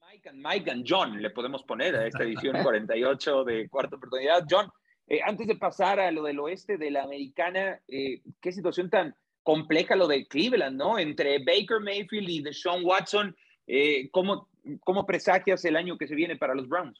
Mike 0.05 0.29
and 0.29 0.45
Mike 0.45 0.69
and 0.69 0.85
John 0.85 1.21
le 1.21 1.29
podemos 1.29 1.63
poner 1.63 1.95
a 1.95 2.05
esta 2.05 2.23
edición 2.23 2.61
48 2.63 3.45
de 3.45 3.69
cuarta 3.69 3.95
oportunidad. 3.95 4.45
John, 4.49 4.69
eh, 5.07 5.21
antes 5.23 5.47
de 5.47 5.55
pasar 5.55 6.01
a 6.01 6.11
lo 6.11 6.23
del 6.23 6.39
oeste 6.39 6.77
de 6.77 6.91
la 6.91 7.03
americana, 7.03 7.79
eh, 7.87 8.21
qué 8.41 8.51
situación 8.51 8.89
tan 8.89 9.15
compleja 9.41 9.95
lo 9.95 10.07
de 10.07 10.27
Cleveland, 10.27 10.77
¿no? 10.77 10.99
Entre 10.99 11.39
Baker 11.39 11.79
Mayfield 11.79 12.29
y 12.29 12.41
Deshaun 12.41 12.83
Watson, 12.83 13.33
eh, 13.67 14.09
¿cómo, 14.11 14.49
¿cómo 14.81 15.05
presagias 15.05 15.63
el 15.65 15.75
año 15.75 15.97
que 15.97 16.07
se 16.07 16.15
viene 16.15 16.37
para 16.37 16.55
los 16.55 16.67
Browns? 16.67 16.99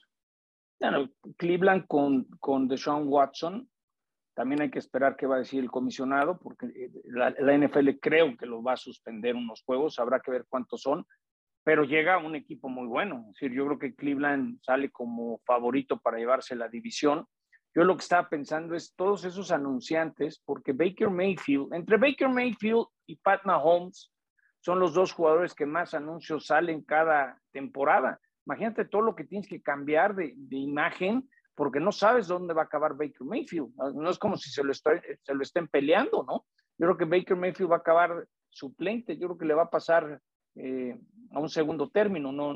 Bueno, 0.80 1.10
Cleveland 1.38 1.88
con, 1.88 2.26
con 2.40 2.68
Deshaun 2.68 3.08
Watson, 3.08 3.70
también 4.34 4.62
hay 4.62 4.72
que 4.72 4.80
esperar 4.80 5.16
qué 5.16 5.28
va 5.28 5.36
a 5.36 5.40
decir 5.40 5.64
el 5.64 5.72
comisionado, 5.72 6.40
porque 6.40 6.66
eh, 6.68 6.92
la, 7.06 7.30
la, 7.40 7.58
NFL 7.58 7.90
creo 8.02 8.36
que 8.36 8.46
lo 8.46 8.64
va 8.64 8.74
a 8.74 8.78
suspender 8.78 9.36
unos 9.36 9.64
juegos, 9.64 10.00
habrá 10.00 10.20
que 10.20 10.32
ver 10.32 10.46
cuántos 10.50 10.82
son, 10.82 11.06
pero 11.64 11.84
llega 11.84 12.18
un 12.18 12.36
equipo 12.36 12.68
muy 12.68 12.88
bueno. 12.88 13.26
Es 13.28 13.40
decir, 13.40 13.52
yo 13.54 13.66
creo 13.66 13.80
que 13.80 13.96
Cleveland 13.96 14.60
sale 14.62 14.92
como 14.92 15.40
favorito 15.46 16.00
para 16.00 16.18
llevarse 16.18 16.56
la 16.56 16.68
división. 16.68 17.26
Yo 17.76 17.84
lo 17.84 17.96
que 17.96 18.04
estaba 18.04 18.30
pensando 18.30 18.76
es 18.76 18.94
todos 18.96 19.24
esos 19.26 19.52
anunciantes, 19.52 20.42
porque 20.46 20.74
Baker 20.74 21.10
Mayfield, 21.10 21.74
entre 21.74 21.98
Baker 21.98 22.30
Mayfield 22.30 22.86
y 23.08 23.16
Pat 23.16 23.42
Mahomes, 23.46 24.12
son 24.64 24.80
los 24.80 24.94
dos 24.94 25.12
jugadores 25.12 25.54
que 25.54 25.66
más 25.66 25.94
anuncios 25.94 26.46
salen 26.46 26.84
cada 26.84 27.38
temporada. 27.52 28.20
Imagínate 28.46 28.86
todo 28.86 29.02
lo 29.02 29.14
que 29.14 29.26
tienes 29.26 29.48
que 29.48 29.62
cambiar 29.62 30.16
de, 30.16 30.34
de 30.38 30.58
imagen 30.58 31.30
porque 31.54 31.82
no 31.82 31.92
sabes 31.92 32.28
dónde 32.28 32.54
va 32.54 32.62
a 32.62 32.66
acabar 32.66 32.94
Baker 32.94 33.26
Mayfield. 33.26 33.76
No 33.94 34.10
es 34.10 34.18
como 34.18 34.38
si 34.38 34.50
se 34.50 34.64
lo, 34.64 34.74
se 34.74 35.34
lo 35.34 35.42
estén 35.42 35.68
peleando, 35.68 36.24
¿no? 36.24 36.46
Yo 36.78 36.88
creo 36.88 36.98
que 36.98 37.06
Baker 37.06 37.36
Mayfield 37.36 37.72
va 37.72 37.76
a 37.76 37.80
acabar 37.80 38.26
suplente, 38.50 39.18
yo 39.18 39.28
creo 39.28 39.38
que 39.38 39.46
le 39.46 39.54
va 39.54 39.64
a 39.64 39.70
pasar 39.70 40.22
eh, 40.56 40.98
a 41.32 41.40
un 41.40 41.50
segundo 41.50 41.90
término. 41.90 42.32
No, 42.32 42.54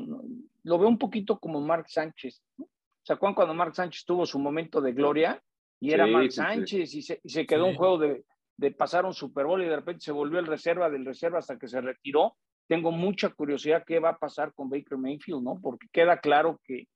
lo 0.62 0.78
veo 0.78 0.88
un 0.88 0.98
poquito 0.98 1.38
como 1.38 1.60
Mark 1.60 1.88
Sánchez. 1.88 2.42
¿no? 2.56 2.68
¿Se 3.02 3.12
acuerdan 3.12 3.34
cuando 3.34 3.54
Mark 3.54 3.74
Sánchez 3.74 4.04
tuvo 4.06 4.24
su 4.24 4.38
momento 4.38 4.80
de 4.80 4.92
gloria? 4.92 5.42
Y 5.78 5.92
era 5.92 6.06
sí, 6.06 6.10
Mark 6.10 6.32
sí, 6.32 6.36
Sánchez 6.36 6.90
sí. 6.90 6.98
Y, 6.98 7.02
se, 7.02 7.20
y, 7.22 7.28
se, 7.28 7.46
quedó 7.46 7.66
un 7.66 7.76
juego 7.76 7.98
de, 7.98 8.24
de 8.58 8.72
pasar 8.72 9.06
un 9.06 9.14
Super 9.14 9.46
Bowl 9.46 9.62
y 9.62 9.68
de 9.68 9.76
repente 9.76 10.02
se 10.02 10.12
volvió 10.12 10.40
el 10.40 10.46
reserva 10.46 10.90
del 10.90 11.06
reserva 11.06 11.38
hasta 11.38 11.58
que 11.58 11.68
se 11.68 11.80
retiró. 11.80 12.36
Tengo 12.66 12.90
mucha 12.90 13.30
curiosidad 13.30 13.84
qué 13.86 14.00
va 14.00 14.10
a 14.10 14.18
pasar 14.18 14.52
con 14.52 14.68
Baker 14.68 14.98
Mayfield, 14.98 15.42
¿no? 15.42 15.60
Porque 15.62 15.86
queda 15.92 16.20
claro 16.20 16.60
que, 16.64 16.88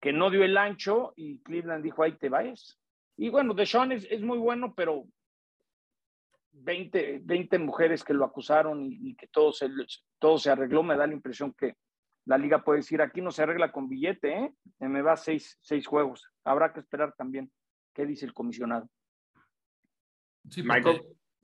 que 0.00 0.12
no 0.12 0.30
dio 0.30 0.42
el 0.42 0.56
ancho 0.56 1.12
y 1.14 1.40
Cleveland 1.40 1.84
dijo, 1.84 2.02
ahí 2.02 2.16
te 2.16 2.30
vayas. 2.30 2.80
Y 3.16 3.28
bueno, 3.28 3.52
Deshaun 3.52 3.92
es, 3.92 4.06
es 4.10 4.22
muy 4.22 4.38
bueno, 4.38 4.74
pero 4.74 5.04
20, 6.52 7.20
20 7.22 7.58
mujeres 7.58 8.02
que 8.02 8.14
lo 8.14 8.24
acusaron 8.24 8.82
y, 8.82 9.14
que 9.14 9.28
todo 9.28 9.52
se, 9.52 9.68
todo 10.18 10.38
se 10.38 10.50
arregló, 10.50 10.82
me 10.82 10.96
da 10.96 11.06
la 11.06 11.12
impresión 11.12 11.52
que 11.52 11.76
la 12.24 12.38
liga 12.38 12.64
puede 12.64 12.78
decir, 12.78 13.02
aquí 13.02 13.20
no 13.20 13.30
se 13.30 13.42
arregla 13.42 13.72
con 13.72 13.88
billete, 13.88 14.32
¿eh? 14.32 14.54
me 14.80 15.02
va 15.02 15.16
seis, 15.16 15.58
seis 15.60 15.86
juegos. 15.86 16.26
Habrá 16.44 16.72
que 16.72 16.80
esperar 16.80 17.14
también 17.16 17.50
qué 17.94 18.06
dice 18.06 18.24
el 18.24 18.32
comisionado. 18.32 18.88
Sí, 20.50 20.62
porque, 20.62 21.02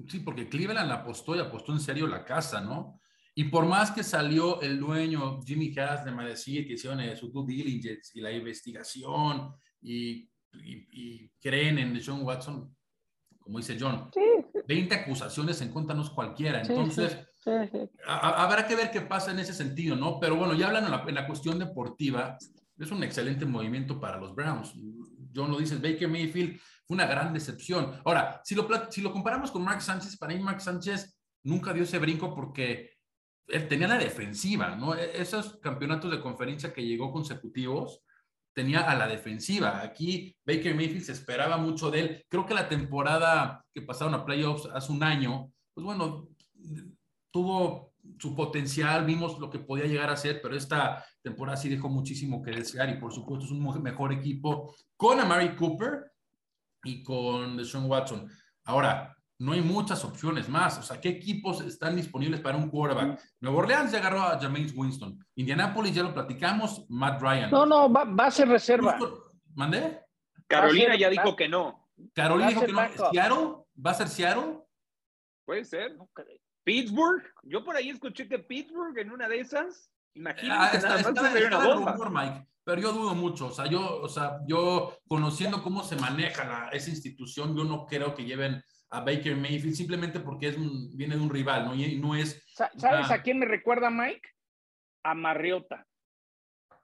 sí, 0.09 0.21
porque 0.21 0.49
Cleveland 0.49 0.91
apostó 0.91 1.37
y 1.37 1.41
apostó 1.41 1.73
en 1.73 1.81
serio 1.81 2.07
la 2.07 2.25
casa, 2.25 2.61
¿no? 2.61 3.01
Y 3.35 3.45
por 3.45 3.67
más 3.67 3.91
que 3.91 4.05
salió 4.05 4.61
el 4.61 4.79
dueño 4.79 5.43
Jimmy 5.43 5.77
Haslam 5.77 6.21
a 6.21 6.27
decir 6.27 6.67
que 6.67 6.75
hicieron 6.75 7.17
su 7.17 7.31
due 7.31 7.47
diligence 7.47 8.13
y 8.15 8.21
la 8.21 8.31
investigación 8.31 9.53
y, 9.83 10.31
y, 10.53 10.89
y 10.93 11.31
creen 11.41 11.79
en 11.79 12.01
John 12.05 12.23
Watson, 12.23 12.75
como 13.41 13.59
dice 13.59 13.77
John, 13.79 14.09
sí. 14.15 14.21
20 14.67 14.95
acusaciones 14.95 15.61
en 15.61 15.73
contra 15.73 15.95
no 15.95 16.03
es 16.03 16.11
cualquiera. 16.11 16.61
Entonces, 16.61 17.19
sí, 17.43 17.51
sí, 17.71 17.79
a, 18.07 18.43
habrá 18.45 18.67
que 18.67 18.77
ver 18.77 18.91
qué 18.91 19.01
pasa 19.01 19.33
en 19.33 19.39
ese 19.39 19.53
sentido, 19.53 19.97
¿no? 19.97 20.19
Pero 20.21 20.37
bueno, 20.37 20.55
ya 20.55 20.69
hablan 20.69 20.85
en 20.85 20.91
la, 20.91 21.05
en 21.07 21.15
la, 21.15 21.27
cuestión 21.27 21.59
deportiva, 21.59 22.39
es 22.79 22.91
un 22.91 23.03
excelente 23.03 23.45
movimiento 23.45 24.01
para 24.01 24.19
los 24.19 24.35
Browns. 24.35 24.75
John 25.35 25.51
lo 25.51 25.59
dice, 25.59 25.77
Baker 25.77 26.09
Mayfield 26.09 26.61
fue 26.87 26.95
una 26.95 27.07
gran 27.07 27.33
decepción. 27.33 28.01
Ahora, 28.05 28.41
si 28.45 28.55
lo, 28.55 28.69
si 28.91 29.01
lo 29.01 29.13
comparamos 29.13 29.51
con 29.51 29.65
Mark 29.65 29.83
Sánchez, 29.83 30.17
para 30.17 30.35
mí 30.35 30.43
Mark 30.43 30.61
Sánchez 30.61 31.19
nunca 31.45 31.73
dio 31.73 31.83
ese 31.85 31.99
brinco 31.99 32.35
porque 32.35 32.95
él 33.49 33.69
tenía 33.69 33.89
la 33.89 33.99
defensiva, 33.99 34.75
¿no? 34.77 34.95
E, 34.95 35.21
esos 35.21 35.59
campeonatos 35.61 36.11
de 36.11 36.21
conferencia 36.21 36.73
que 36.73 36.85
llegó 36.85 37.13
consecutivos, 37.13 38.03
tenía 38.55 38.89
a 38.89 38.95
la 38.95 39.07
defensiva. 39.09 39.83
Aquí 39.83 40.37
Baker 40.47 40.75
Mayfield 40.75 41.05
se 41.05 41.13
esperaba 41.13 41.57
mucho 41.57 41.91
de 41.91 42.01
él. 42.01 42.27
Creo 42.29 42.47
que 42.47 42.55
la 42.55 42.69
temporada 42.69 43.65
que 43.75 43.83
pasaron 43.83 44.15
a 44.15 44.25
playoffs 44.25 44.69
hace 44.73 44.93
un 44.93 45.03
año, 45.03 45.53
pues 45.75 45.85
bueno, 45.85 46.29
tuvo 47.33 47.94
su 48.19 48.35
potencial, 48.35 49.05
vimos 49.05 49.39
lo 49.39 49.51
que 49.51 49.59
podía 49.59 49.87
llegar 49.87 50.11
a 50.11 50.17
ser, 50.17 50.41
pero 50.43 50.57
esta 50.57 51.05
temporada 51.23 51.57
sí 51.57 51.69
dejó 51.69 51.89
muchísimo 51.89 52.43
que 52.43 52.51
desear 52.51 52.89
y 52.91 52.99
por 52.99 53.13
supuesto 53.13 53.45
es 53.47 53.51
un 53.51 53.83
mejor 53.83 54.13
equipo 54.13 54.75
con 54.97 55.21
Amari 55.21 55.55
Cooper 55.57 56.13
y 56.85 57.03
con 57.03 57.57
Deshaun 57.57 57.87
Watson. 57.87 58.31
Ahora, 58.65 59.15
no 59.39 59.53
hay 59.53 59.61
muchas 59.61 60.05
opciones 60.05 60.49
más. 60.49 60.79
O 60.79 60.83
sea, 60.83 61.01
¿qué 61.01 61.09
equipos 61.09 61.61
están 61.61 61.97
disponibles 61.97 62.41
para 62.41 62.57
un 62.57 62.71
quarterback? 62.71 63.21
Nueva 63.41 63.59
Orleans 63.59 63.93
ya 63.93 63.99
agarró 63.99 64.23
a 64.23 64.39
Jameis 64.39 64.75
Winston. 64.77 65.19
Indianapolis 65.35 65.95
ya 65.95 66.03
lo 66.03 66.15
platicamos, 66.15 66.87
Matt 66.89 67.21
Ryan. 67.21 67.51
No, 67.51 67.67
no, 67.67 67.93
va, 67.93 68.05
va 68.05 68.27
a 68.27 68.31
ser 68.31 68.49
reserva. 68.49 68.99
¿Mandé? 69.55 70.01
Carolina 70.47 70.97
ya 70.97 71.09
dijo 71.09 71.35
que 71.35 71.49
no. 71.49 71.89
Carolina 72.13 72.51
dijo 72.51 72.67
que 72.67 72.73
no. 72.73 72.81
¿Seattle? 73.11 73.65
¿Va 73.85 73.91
a 73.91 73.95
ser 73.95 74.09
Seattle? 74.09 74.61
Puede 75.45 75.65
ser. 75.65 75.97
Pittsburgh. 76.65 77.23
Yo 77.43 77.65
por 77.65 77.77
ahí 77.77 77.91
escuché 77.91 78.29
que 78.29 78.39
Pittsburgh 78.39 78.99
en 78.99 79.13
una 79.13 79.29
de 79.29 79.41
esas. 79.41 79.91
Imagínate, 80.15 80.61
ah, 80.61 80.71
está, 80.75 80.97
está, 80.99 81.11
está, 81.11 81.39
está 81.39 81.59
una 81.59 81.67
bomba. 81.67 81.93
Rumor, 81.93 82.11
Mike, 82.11 82.47
pero 82.65 82.81
yo 82.81 82.93
dudo 82.93 83.15
mucho. 83.15 83.47
O 83.49 83.51
sea, 83.51 83.67
yo, 83.67 84.01
o 84.01 84.09
sea, 84.09 84.41
yo 84.47 84.99
conociendo 85.07 85.63
cómo 85.63 85.83
se 85.83 85.97
maneja 85.97 86.45
la, 86.45 86.69
esa 86.69 86.91
institución, 86.91 87.57
yo 87.57 87.65
no 87.65 87.87
creo 87.87 88.15
que 88.15 88.25
lleven 88.25 88.63
a 88.91 89.01
Baker 89.01 89.37
Mayfield 89.37 89.75
simplemente 89.75 90.21
porque 90.21 90.49
es 90.49 90.57
un, 90.57 90.97
viene 90.97 91.17
de 91.17 91.23
un 91.23 91.31
rival, 91.31 91.67
¿no? 91.67 91.75
Y 91.75 91.99
no 91.99 92.15
es. 92.15 92.45
¿Sabes 92.47 93.11
a 93.11 93.23
quién 93.23 93.39
me 93.39 93.47
recuerda 93.47 93.91
Mike? 93.91 94.29
A 95.03 95.15
Marriota. 95.15 95.87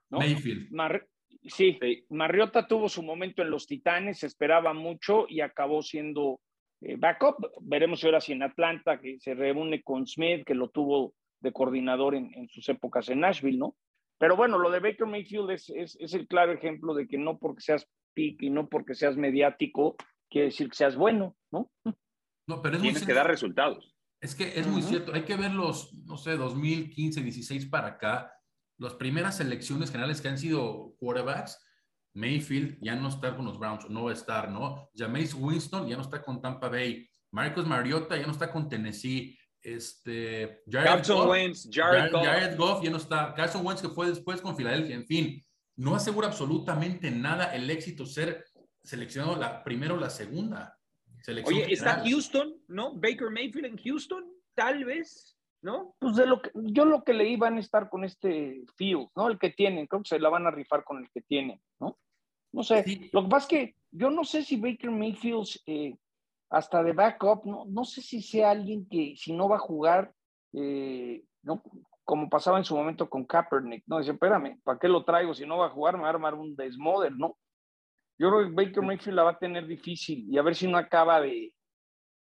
¿no? 0.09 0.19
Mayfield. 0.19 0.71
Mar 0.71 1.07
sí, 1.43 1.77
sí, 1.81 2.05
Marriota 2.09 2.67
tuvo 2.67 2.89
su 2.89 3.01
momento 3.01 3.41
en 3.41 3.49
los 3.49 3.65
Titanes, 3.65 4.19
se 4.19 4.27
esperaba 4.27 4.73
mucho 4.73 5.25
y 5.27 5.41
acabó 5.41 5.81
siendo 5.81 6.41
eh, 6.81 6.95
backup. 6.97 7.35
Veremos 7.61 8.03
ahora 8.03 8.21
si 8.21 8.33
en 8.33 8.43
Atlanta, 8.43 8.99
que 8.99 9.19
se 9.19 9.33
reúne 9.33 9.81
con 9.83 10.05
Smith, 10.07 10.43
que 10.45 10.55
lo 10.55 10.69
tuvo 10.69 11.13
de 11.39 11.51
coordinador 11.51 12.15
en, 12.15 12.31
en 12.35 12.49
sus 12.49 12.67
épocas 12.69 13.09
en 13.09 13.21
Nashville, 13.21 13.57
¿no? 13.57 13.75
Pero 14.19 14.35
bueno, 14.35 14.59
lo 14.59 14.69
de 14.69 14.79
Baker 14.79 15.07
Mayfield 15.07 15.49
es, 15.49 15.69
es, 15.69 15.97
es 15.99 16.13
el 16.13 16.27
claro 16.27 16.51
ejemplo 16.51 16.93
de 16.93 17.07
que 17.07 17.17
no 17.17 17.39
porque 17.39 17.61
seas 17.61 17.87
pick 18.13 18.41
y 18.43 18.49
no 18.49 18.69
porque 18.69 18.93
seas 18.93 19.17
mediático, 19.17 19.95
quiere 20.29 20.47
decir 20.47 20.69
que 20.69 20.75
seas 20.75 20.95
bueno, 20.95 21.35
¿no? 21.51 21.71
No, 22.47 22.61
pero 22.61 22.75
es 22.75 22.81
Tienes 22.81 23.01
muy 23.01 23.07
que 23.07 23.13
dar 23.13 23.27
resultados. 23.27 23.95
Es 24.19 24.35
que 24.35 24.59
es 24.59 24.67
muy 24.67 24.81
uh 24.81 24.85
-huh. 24.85 24.89
cierto, 24.89 25.13
hay 25.13 25.23
que 25.23 25.35
ver 25.35 25.51
los, 25.51 25.93
no 26.05 26.17
sé, 26.17 26.37
2015, 26.37 27.21
16 27.21 27.65
para 27.67 27.87
acá, 27.87 28.31
las 28.77 28.93
primeras 28.93 29.37
selecciones 29.37 29.89
generales 29.89 30.21
que 30.21 30.27
han 30.27 30.37
sido 30.37 30.95
quarterbacks, 30.99 31.59
Mayfield 32.13 32.77
ya 32.81 32.95
no 32.95 33.09
está 33.09 33.35
con 33.35 33.45
los 33.45 33.57
Browns, 33.57 33.89
no 33.89 34.05
va 34.05 34.11
a 34.11 34.13
estar, 34.13 34.49
¿no? 34.49 34.89
Jameis 34.95 35.33
Winston 35.33 35.87
ya 35.87 35.95
no 35.95 36.01
está 36.01 36.21
con 36.21 36.41
Tampa 36.41 36.69
Bay, 36.69 37.07
Marcus 37.31 37.65
Mariota 37.65 38.17
ya 38.17 38.25
no 38.25 38.33
está 38.33 38.51
con 38.51 38.67
Tennessee, 38.67 39.37
este, 39.61 40.61
Jared 40.67 40.87
Carson 40.87 41.17
Goff, 41.17 41.29
Wentz, 41.29 41.69
Jared, 41.71 42.11
Jared, 42.11 42.25
Jared 42.25 42.57
Goff 42.57 42.83
ya 42.83 42.89
no 42.89 42.97
está, 42.97 43.33
Carson 43.33 43.65
Wentz 43.65 43.81
que 43.81 43.89
fue 43.89 44.07
después 44.07 44.41
con 44.41 44.57
Filadelfia, 44.57 44.95
en 44.95 45.05
fin, 45.05 45.41
no 45.77 45.95
asegura 45.95 46.27
absolutamente 46.27 47.11
nada 47.11 47.55
el 47.55 47.69
éxito 47.69 48.05
ser 48.05 48.45
seleccionado 48.83 49.35
la 49.35 49.63
primera 49.63 49.93
o 49.93 49.97
la 49.97 50.09
segunda. 50.09 50.77
Oye, 51.45 51.71
está 51.71 52.03
Houston, 52.03 52.55
¿no? 52.67 52.95
Baker 52.95 53.29
Mayfield 53.29 53.65
en 53.65 53.77
Houston, 53.77 54.25
tal 54.55 54.85
vez, 54.85 55.37
¿no? 55.61 55.95
Pues 55.99 56.15
de 56.15 56.25
lo 56.25 56.41
que 56.41 56.51
yo 56.53 56.85
lo 56.85 57.03
que 57.03 57.13
leí 57.13 57.35
van 57.35 57.57
a 57.57 57.59
estar 57.59 57.89
con 57.89 58.03
este 58.03 58.63
Field, 58.75 59.09
¿no? 59.15 59.27
El 59.27 59.37
que 59.37 59.51
tienen, 59.51 59.87
creo 59.87 60.01
que 60.01 60.09
se 60.09 60.19
la 60.19 60.29
van 60.29 60.47
a 60.47 60.51
rifar 60.51 60.83
con 60.83 60.99
el 60.99 61.09
que 61.11 61.21
tienen, 61.21 61.61
¿no? 61.79 61.97
No 62.51 62.63
sé. 62.63 62.83
Sí. 62.83 63.09
Lo 63.13 63.23
que 63.23 63.29
pasa 63.29 63.45
es 63.45 63.49
que 63.49 63.75
yo 63.91 64.09
no 64.09 64.23
sé 64.23 64.43
si 64.43 64.57
Baker 64.57 64.91
Mayfield 64.91 65.47
eh, 65.65 65.95
hasta 66.49 66.83
de 66.83 66.93
backup, 66.93 67.45
no, 67.45 67.65
no 67.65 67.85
sé 67.85 68.01
si 68.01 68.21
sea 68.21 68.51
alguien 68.51 68.87
que 68.89 69.15
si 69.15 69.33
no 69.33 69.47
va 69.47 69.57
a 69.57 69.59
jugar, 69.59 70.13
eh, 70.53 71.23
no, 71.43 71.63
como 72.03 72.29
pasaba 72.29 72.57
en 72.57 72.65
su 72.65 72.75
momento 72.75 73.09
con 73.09 73.25
Kaepernick, 73.25 73.83
¿no? 73.87 73.99
Dice, 73.99 74.11
espérame, 74.11 74.59
¿para 74.63 74.79
qué 74.79 74.87
lo 74.87 75.05
traigo? 75.05 75.33
Si 75.33 75.45
no 75.45 75.57
va 75.57 75.67
a 75.67 75.71
jugar, 75.71 75.95
me 75.95 76.01
va 76.01 76.07
a 76.07 76.11
armar 76.11 76.33
un 76.33 76.55
desmoder, 76.55 77.13
¿no? 77.15 77.37
Yo 78.17 78.29
creo 78.29 78.43
que 78.43 78.65
Baker 78.65 78.83
Mayfield 78.83 79.15
la 79.15 79.23
va 79.23 79.31
a 79.31 79.39
tener 79.39 79.65
difícil 79.65 80.25
y 80.29 80.37
a 80.37 80.41
ver 80.41 80.55
si 80.55 80.67
no 80.67 80.77
acaba 80.77 81.21
de, 81.21 81.53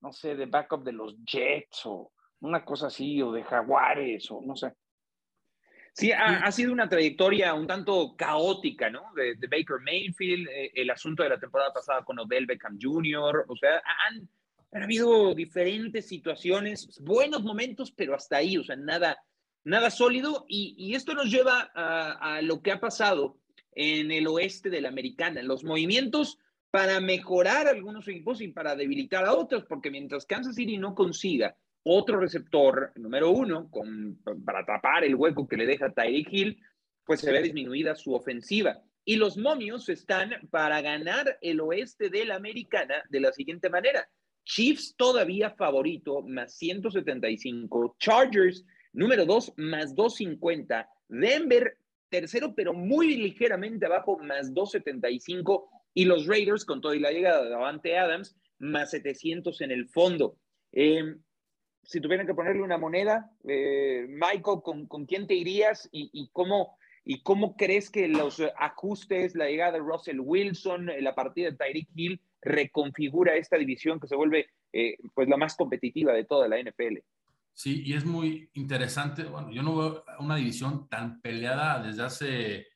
no 0.02 0.14
sé, 0.14 0.36
de 0.36 0.46
backup 0.46 0.84
de 0.84 0.92
los 0.92 1.18
Jets 1.26 1.86
o 1.86 2.12
una 2.42 2.64
cosa 2.64 2.88
así, 2.88 3.22
o 3.22 3.32
de 3.32 3.44
Jaguares, 3.44 4.30
o 4.32 4.42
no 4.42 4.56
sé. 4.56 4.74
Sí, 5.94 6.12
ha, 6.12 6.46
ha 6.46 6.52
sido 6.52 6.72
una 6.72 6.88
trayectoria 6.88 7.54
un 7.54 7.68
tanto 7.68 8.16
caótica, 8.16 8.90
¿no? 8.90 9.12
De, 9.16 9.36
de 9.36 9.48
Baker 9.48 9.82
Mayfield, 9.84 10.48
eh, 10.48 10.72
el 10.76 10.90
asunto 10.90 11.24
de 11.24 11.30
la 11.30 11.40
temporada 11.40 11.74
pasada 11.74 12.04
con 12.04 12.20
Odell 12.20 12.46
Beckham 12.46 12.78
Jr., 12.80 13.46
o 13.48 13.56
sea, 13.56 13.82
han, 14.08 14.30
han 14.72 14.84
habido 14.84 15.34
diferentes 15.34 16.08
situaciones, 16.08 17.00
buenos 17.04 17.44
momentos, 17.44 17.92
pero 17.92 18.16
hasta 18.16 18.38
ahí, 18.38 18.58
o 18.58 18.64
sea, 18.64 18.76
nada, 18.76 19.18
nada 19.64 19.90
sólido. 19.90 20.46
Y, 20.48 20.76
y 20.78 20.96
esto 20.96 21.14
nos 21.14 21.30
lleva 21.30 21.70
a, 21.76 22.36
a, 22.36 22.42
lo 22.44 22.62
que 22.62 22.72
ha 22.72 22.80
pasado 22.80 23.38
en 23.74 24.12
el 24.12 24.28
oeste 24.28 24.70
de 24.70 24.82
la 24.82 24.90
americana, 24.90 25.42
los 25.44 25.64
movimientos 25.64 26.40
para 26.72 27.00
mejorar 27.00 27.68
algunos 27.68 28.08
equipos 28.08 28.42
y 28.42 28.50
para 28.50 28.76
debilitar 28.76 29.26
a 29.26 29.34
otros, 29.34 29.66
porque 29.66 29.90
mientras 29.90 30.26
Kansas 30.26 30.56
City 30.56 30.78
no 30.78 30.94
consiga 30.94 31.58
otro 31.84 32.20
receptor 32.20 32.92
número 32.96 33.32
uno 33.32 33.70
para 34.46 34.66
tapar 34.66 35.04
el 35.04 35.16
hueco 35.16 35.48
que 35.48 35.58
le 35.58 35.66
deja 35.66 35.94
Tyreek 35.94 36.28
Hill, 36.32 36.62
pues 37.06 37.22
se 37.22 37.32
ve 37.32 37.42
disminuida 37.42 37.96
su 37.96 38.14
ofensiva. 38.14 38.82
Y 39.06 39.16
los 39.16 39.38
momios 39.38 39.90
están 39.90 40.32
para 40.52 40.82
ganar 40.82 41.38
el 41.42 41.62
oeste 41.62 42.10
de 42.10 42.26
la 42.26 42.36
americana 42.36 43.04
de 43.10 43.20
la 43.20 43.32
siguiente 43.32 43.70
manera. 43.70 44.08
Chiefs 44.44 44.96
todavía 44.96 45.52
favorito, 45.52 46.22
más 46.22 46.56
175. 46.58 47.96
Chargers, 48.00 48.66
número 48.94 49.26
2, 49.26 49.54
más 49.58 49.96
250. 49.96 50.88
Denver, 51.08 51.78
tercero, 52.10 52.54
pero 52.56 52.74
muy 52.74 53.16
ligeramente 53.16 53.86
abajo, 53.86 54.20
más 54.20 54.54
275. 54.54 55.70
Y 55.94 56.06
los 56.06 56.28
Raiders, 56.28 56.66
con 56.66 56.82
toda 56.82 56.96
la 56.96 57.12
llegada 57.12 57.44
de 57.44 57.50
Davante 57.50 57.98
Adams, 57.98 58.36
más 58.60 58.92
700 58.92 59.62
en 59.62 59.72
el 59.72 59.88
fondo. 59.88 60.38
Em, 60.72 61.20
si 61.84 62.02
tuvieran 62.02 62.28
que 62.28 62.34
ponerle 62.34 62.62
una 62.62 62.78
moneda, 62.78 63.32
eh, 63.48 64.06
Michael, 64.08 64.62
¿con, 64.64 65.06
quién 65.06 65.28
te 65.28 65.34
irías 65.34 65.90
y, 65.92 66.30
cómo, 66.34 66.78
y 67.04 67.22
cómo 67.24 67.56
crees 67.56 67.90
que 67.90 68.08
los 68.08 68.42
ajustes, 68.58 69.36
la 69.36 69.48
llegada 69.48 69.74
de 69.74 69.80
Russell 69.80 70.20
Wilson, 70.20 70.92
la 71.00 71.16
partida 71.16 71.50
de 71.50 71.58
Tyreek 71.58 71.90
Hill, 71.96 72.22
reconfigura 72.42 73.36
esta 73.36 73.58
división 73.58 74.00
que 74.00 74.08
se 74.08 74.16
vuelve 74.16 74.48
eh, 74.72 74.98
pues 75.14 75.28
la 75.28 75.38
más 75.38 75.56
competitiva 75.56 76.14
de 76.14 76.26
toda 76.26 76.48
la 76.48 76.62
NFL? 76.62 77.00
Sí, 77.54 77.84
y 77.86 77.94
es 77.94 78.06
muy 78.06 78.50
interesante. 78.54 79.24
Bueno, 79.24 79.52
yo 79.52 79.64
no 79.64 79.76
veo 79.76 80.06
una 80.20 80.38
división 80.38 80.88
tan 80.88 81.20
peleada 81.22 81.84
desde 81.84 82.04
hace, 82.04 82.68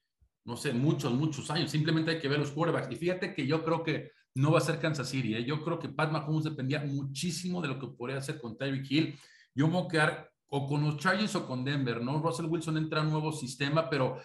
no 0.43 0.57
sé, 0.57 0.73
muchos, 0.73 1.13
muchos 1.13 1.49
años. 1.51 1.71
Simplemente 1.71 2.11
hay 2.11 2.19
que 2.19 2.27
ver 2.27 2.39
los 2.39 2.51
quarterbacks. 2.51 2.91
Y 2.91 2.97
fíjate 2.97 3.33
que 3.33 3.47
yo 3.47 3.63
creo 3.63 3.83
que 3.83 4.11
no 4.35 4.51
va 4.51 4.57
a 4.57 4.61
ser 4.61 4.79
Kansas 4.79 5.09
City. 5.09 5.35
¿eh? 5.35 5.45
Yo 5.45 5.63
creo 5.63 5.79
que 5.79 5.89
Pat 5.89 6.11
Mahomes 6.11 6.43
dependía 6.43 6.83
muchísimo 6.83 7.61
de 7.61 7.67
lo 7.67 7.79
que 7.79 7.87
podría 7.87 8.17
hacer 8.17 8.39
con 8.39 8.57
Tyreek 8.57 8.89
Hill. 8.89 9.19
Yo 9.53 9.67
me 9.67 9.73
voy 9.73 9.85
a 9.85 9.89
quedar 9.89 10.31
o 10.47 10.67
con 10.67 10.83
los 10.83 10.97
Chargers 10.97 11.35
o 11.35 11.47
con 11.47 11.63
Denver, 11.63 12.01
¿no? 12.01 12.21
Russell 12.21 12.45
Wilson 12.45 12.77
entra 12.77 13.01
a 13.01 13.03
nuevo 13.03 13.31
sistema, 13.31 13.89
pero 13.89 14.19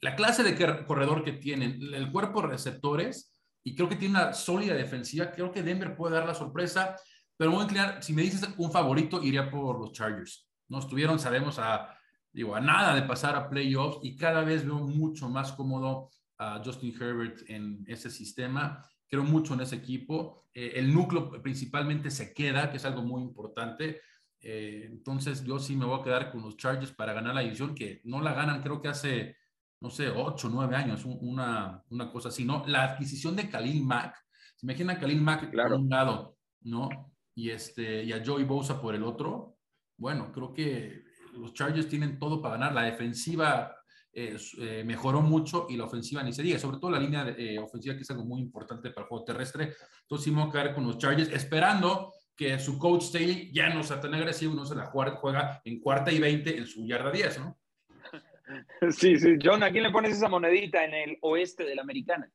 la 0.00 0.16
clase 0.16 0.42
de 0.42 0.84
corredor 0.86 1.22
que 1.22 1.32
tienen, 1.32 1.80
el 1.94 2.10
cuerpo 2.10 2.42
de 2.42 2.48
receptores, 2.48 3.32
y 3.64 3.76
creo 3.76 3.88
que 3.88 3.96
tiene 3.96 4.18
una 4.18 4.32
sólida 4.32 4.74
defensiva, 4.74 5.30
creo 5.30 5.52
que 5.52 5.62
Denver 5.62 5.96
puede 5.96 6.16
dar 6.16 6.26
la 6.26 6.34
sorpresa, 6.34 6.96
pero 7.36 7.52
voy 7.52 7.60
a 7.60 7.64
inclinar, 7.64 8.02
si 8.02 8.12
me 8.12 8.22
dices 8.22 8.48
un 8.56 8.72
favorito, 8.72 9.22
iría 9.22 9.48
por 9.50 9.78
los 9.78 9.92
Chargers. 9.92 10.48
No 10.68 10.80
estuvieron, 10.80 11.20
sabemos, 11.20 11.60
a, 11.60 11.96
digo, 12.32 12.56
a 12.56 12.60
nada 12.60 12.94
de 12.94 13.02
pasar 13.02 13.36
a 13.36 13.48
playoffs 13.48 14.00
y 14.02 14.16
cada 14.16 14.42
vez 14.42 14.64
veo 14.64 14.80
mucho 14.80 15.28
más 15.28 15.52
cómodo 15.52 16.10
a 16.38 16.60
Justin 16.64 16.94
Herbert 17.00 17.42
en 17.48 17.84
ese 17.86 18.10
sistema 18.10 18.84
creo 19.08 19.24
mucho 19.24 19.54
en 19.54 19.60
ese 19.60 19.76
equipo. 19.76 20.48
Eh, 20.54 20.72
el 20.76 20.92
núcleo 20.92 21.30
principalmente 21.42 22.10
se 22.10 22.32
queda, 22.32 22.70
que 22.70 22.76
es 22.76 22.84
algo 22.84 23.02
muy 23.02 23.22
importante. 23.22 24.00
Eh, 24.40 24.84
entonces 24.86 25.44
yo 25.44 25.58
sí 25.58 25.74
me 25.76 25.84
voy 25.84 26.00
a 26.00 26.04
quedar 26.04 26.30
con 26.30 26.42
los 26.42 26.56
Chargers 26.56 26.92
para 26.92 27.12
ganar 27.12 27.34
la 27.34 27.40
división, 27.40 27.74
que 27.74 28.00
no 28.04 28.20
la 28.20 28.32
ganan 28.34 28.62
creo 28.62 28.80
que 28.80 28.88
hace, 28.88 29.36
no 29.80 29.90
sé, 29.90 30.10
8, 30.10 30.48
9 30.50 30.76
años, 30.76 31.04
una, 31.04 31.82
una 31.90 32.10
cosa 32.10 32.28
así, 32.28 32.44
¿no? 32.44 32.64
La 32.66 32.84
adquisición 32.84 33.34
de 33.34 33.48
Khalil 33.48 33.82
Mack, 33.84 34.14
se 34.56 34.66
imagina 34.66 34.94
a 34.94 34.98
Khalil 34.98 35.20
Mack 35.20 35.50
claro. 35.50 35.70
por 35.70 35.78
un 35.80 35.88
lado, 35.88 36.36
¿no? 36.62 36.88
Y, 37.34 37.50
este, 37.50 38.02
y 38.02 38.12
a 38.12 38.22
Joey 38.24 38.44
Bosa 38.44 38.80
por 38.80 38.94
el 38.94 39.04
otro. 39.04 39.56
Bueno, 39.96 40.32
creo 40.32 40.52
que 40.52 41.04
los 41.32 41.54
Chargers 41.54 41.88
tienen 41.88 42.18
todo 42.18 42.42
para 42.42 42.54
ganar. 42.54 42.74
La 42.74 42.82
defensiva 42.82 43.77
eh, 44.12 44.82
mejoró 44.84 45.20
mucho 45.20 45.66
y 45.68 45.76
la 45.76 45.84
ofensiva 45.84 46.22
ni 46.22 46.32
se 46.32 46.42
diga, 46.42 46.58
sobre 46.58 46.78
todo 46.78 46.90
la 46.90 46.98
línea 46.98 47.28
eh, 47.36 47.58
ofensiva 47.58 47.94
que 47.94 48.02
es 48.02 48.10
algo 48.10 48.24
muy 48.24 48.40
importante 48.40 48.90
para 48.90 49.04
el 49.04 49.08
juego 49.08 49.24
terrestre. 49.24 49.74
Entonces 50.02 50.24
sí 50.24 50.30
me 50.30 50.40
voy 50.40 50.48
a 50.48 50.52
quedar 50.52 50.74
con 50.74 50.86
los 50.86 50.98
Chargers 50.98 51.30
esperando 51.30 52.12
que 52.34 52.58
su 52.58 52.78
coach 52.78 53.02
Staley 53.02 53.52
ya 53.52 53.68
no 53.68 53.82
sea 53.82 54.00
tan 54.00 54.14
agresivo, 54.14 54.54
no 54.54 54.64
se 54.64 54.74
la 54.74 54.86
juega 54.86 55.60
en 55.64 55.80
cuarta 55.80 56.12
y 56.12 56.18
20 56.18 56.56
en 56.56 56.66
su 56.66 56.86
yarda 56.86 57.10
10, 57.10 57.40
¿no? 57.40 57.58
Sí, 58.90 59.18
sí. 59.18 59.36
John, 59.42 59.62
¿a 59.62 59.70
quién 59.70 59.82
le 59.82 59.90
pones 59.90 60.12
esa 60.12 60.28
monedita 60.28 60.82
en 60.84 60.94
el 60.94 61.18
oeste 61.20 61.64
de 61.64 61.74
la 61.74 61.82
americana? 61.82 62.30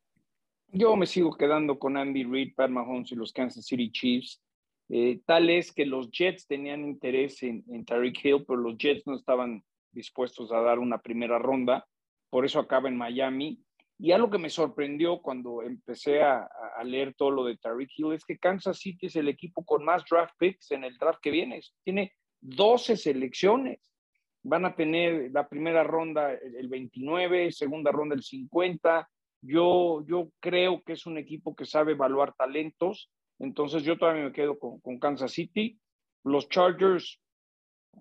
Yo 0.68 0.96
me 0.96 1.08
sigo 1.08 1.36
quedando 1.36 1.80
con 1.80 1.98
Andy 1.98 2.24
Reid, 2.24 2.54
Pat 2.56 2.70
Mahomes 2.70 3.12
y 3.12 3.16
los 3.16 3.34
Kansas 3.34 3.66
City 3.66 3.92
Chiefs. 3.92 4.42
Eh, 4.90 5.22
tal 5.26 5.50
es 5.50 5.72
que 5.72 5.86
los 5.86 6.12
Jets 6.12 6.46
tenían 6.46 6.86
interés 6.86 7.42
en, 7.42 7.64
en 7.70 7.84
Tariq 7.84 8.24
Hill, 8.24 8.46
pero 8.46 8.60
los 8.60 8.78
Jets 8.78 9.08
no 9.08 9.16
estaban 9.16 9.64
dispuestos 9.94 10.52
a 10.52 10.62
dar 10.62 10.80
una 10.80 11.00
primera 11.00 11.40
ronda, 11.40 11.88
por 12.30 12.46
eso 12.46 12.60
acaba 12.60 12.90
en 12.90 12.98
Miami. 12.98 13.64
Y 14.00 14.12
algo 14.12 14.30
que 14.30 14.40
me 14.40 14.50
sorprendió 14.50 15.22
cuando 15.22 15.62
empecé 15.62 16.24
a, 16.24 16.50
leer 16.84 17.14
todo 17.14 17.32
lo 17.32 17.46
de 17.46 17.56
Tariq 17.56 17.92
Hill 17.96 18.14
es 18.14 18.26
que 18.26 18.38
Kansas 18.38 18.78
City 18.80 19.06
es 19.06 19.16
el 19.16 19.30
equipo 19.30 19.64
con 19.64 19.86
más 19.86 20.04
draft 20.10 20.34
picks 20.38 20.72
en 20.72 20.84
el 20.84 20.98
draft 20.98 21.20
que 21.22 21.32
viene. 21.32 21.62
Tiene 21.84 22.12
12 22.42 22.98
selecciones. 22.98 23.94
Van 24.42 24.66
a 24.66 24.76
tener 24.76 25.32
la 25.32 25.48
primera 25.48 25.84
ronda 25.84 26.34
el 26.34 26.68
29, 26.68 27.54
segunda 27.54 27.92
ronda 27.92 28.16
el 28.16 28.24
50. 28.24 29.10
Yo, 29.42 30.04
yo 30.06 30.30
creo 30.42 30.82
que 30.84 30.94
es 30.94 31.06
un 31.06 31.18
equipo 31.18 31.56
que 31.56 31.66
sabe 31.66 31.94
evaluar 31.94 32.34
talentos. 32.34 33.10
Entonces 33.40 33.84
yo 33.84 33.98
todavía 33.98 34.26
me 34.26 34.34
quedo 34.34 34.60
con, 34.60 34.82
con 34.82 35.00
Kansas 35.00 35.32
City. 35.32 35.80
Los 36.26 36.50
Chargers 36.50 37.22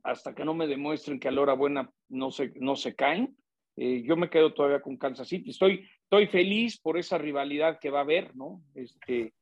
hasta 0.02 0.34
que 0.34 0.44
no 0.44 0.54
me 0.54 0.66
demuestren 0.66 1.20
que 1.20 1.28
a 1.28 1.30
la 1.30 1.40
hora 1.40 1.54
buena 1.54 1.90
no 2.08 2.30
se, 2.30 2.52
no 2.56 2.76
se 2.76 2.94
caen. 2.94 3.36
Eh, 3.76 4.02
yo 4.04 4.16
me 4.16 4.28
quedo 4.28 4.52
todavía 4.52 4.82
con 4.82 4.96
Kansas 4.96 5.28
City. 5.28 5.50
Estoy, 5.50 5.88
estoy 6.02 6.26
feliz 6.26 6.78
por 6.78 6.98
esa 6.98 7.18
rivalidad 7.18 7.78
que 7.80 7.90
va 7.90 8.00
a 8.00 8.02
haber, 8.02 8.34
¿no? 8.36 8.62
Este, 8.74 9.32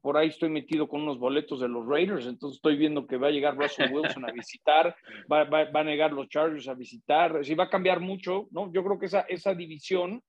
por 0.00 0.16
ahí 0.16 0.28
estoy 0.28 0.48
metido 0.48 0.88
con 0.88 1.02
unos 1.02 1.18
boletos 1.18 1.60
de 1.60 1.68
los 1.68 1.86
Raiders, 1.86 2.26
entonces 2.26 2.56
estoy 2.56 2.76
viendo 2.76 3.06
que 3.06 3.16
va 3.16 3.28
a 3.28 3.30
llegar 3.30 3.56
Russell 3.56 3.92
Wilson 3.92 4.24
a 4.24 4.32
visitar, 4.32 4.96
va, 5.30 5.44
va, 5.44 5.68
a 5.68 5.84
negar 5.84 6.12
los 6.12 6.28
Chargers 6.28 6.68
a 6.68 6.74
visitar, 6.74 7.44
si 7.44 7.54
va 7.54 7.64
a 7.64 7.70
cambiar 7.70 8.00
mucho, 8.00 8.48
¿no? 8.50 8.72
Yo 8.72 8.84
creo 8.84 8.98
que 8.98 9.06
esa, 9.06 9.20
esa 9.22 9.54
división, 9.54 10.22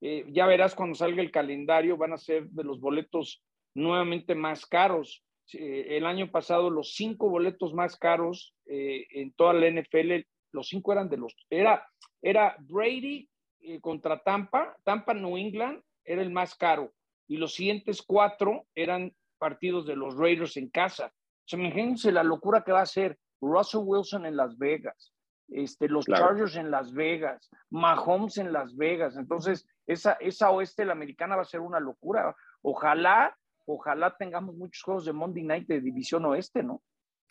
eh, 0.00 0.24
ya 0.28 0.46
verás 0.46 0.74
cuando 0.74 0.94
salga 0.94 1.22
el 1.22 1.30
calendario, 1.30 1.96
van 1.96 2.12
a 2.12 2.18
ser 2.18 2.46
de 2.48 2.64
los 2.64 2.80
boletos 2.80 3.42
nuevamente 3.74 4.34
más 4.34 4.66
caros. 4.66 5.23
Eh, 5.52 5.96
el 5.96 6.06
año 6.06 6.30
pasado 6.30 6.70
los 6.70 6.94
cinco 6.94 7.28
boletos 7.28 7.74
más 7.74 7.96
caros 7.96 8.54
eh, 8.66 9.06
en 9.10 9.32
toda 9.34 9.52
la 9.52 9.68
NFL, 9.68 10.26
los 10.52 10.68
cinco 10.68 10.92
eran 10.92 11.08
de 11.08 11.18
los, 11.18 11.36
era, 11.50 11.86
era 12.22 12.56
Brady 12.60 13.28
eh, 13.60 13.80
contra 13.80 14.22
Tampa, 14.22 14.76
Tampa 14.84 15.12
New 15.12 15.36
England 15.36 15.82
era 16.04 16.22
el 16.22 16.30
más 16.30 16.54
caro 16.54 16.92
y 17.28 17.36
los 17.36 17.54
siguientes 17.54 18.02
cuatro 18.02 18.66
eran 18.74 19.12
partidos 19.38 19.86
de 19.86 19.96
los 19.96 20.16
Raiders 20.16 20.56
en 20.56 20.70
casa. 20.70 21.12
Se 21.46 21.56
imagínense 21.56 22.12
la 22.12 22.22
locura 22.22 22.62
que 22.64 22.72
va 22.72 22.80
a 22.80 22.86
ser 22.86 23.18
Russell 23.40 23.82
Wilson 23.84 24.24
en 24.26 24.36
Las 24.36 24.56
Vegas, 24.56 25.12
este, 25.48 25.88
los 25.88 26.06
Chargers 26.06 26.56
en 26.56 26.70
Las 26.70 26.92
Vegas, 26.92 27.50
Mahomes 27.70 28.38
en 28.38 28.52
Las 28.52 28.74
Vegas. 28.76 29.16
Entonces, 29.16 29.66
esa, 29.86 30.12
esa 30.20 30.50
oeste 30.50 30.86
la 30.86 30.92
americana 30.92 31.36
va 31.36 31.42
a 31.42 31.46
ser 31.46 31.60
una 31.60 31.80
locura. 31.80 32.34
Ojalá 32.62 33.36
ojalá 33.66 34.16
tengamos 34.16 34.54
muchos 34.56 34.82
juegos 34.82 35.04
de 35.04 35.12
Monday 35.12 35.42
Night 35.42 35.66
de 35.66 35.80
División 35.80 36.24
Oeste, 36.24 36.62
¿no? 36.62 36.82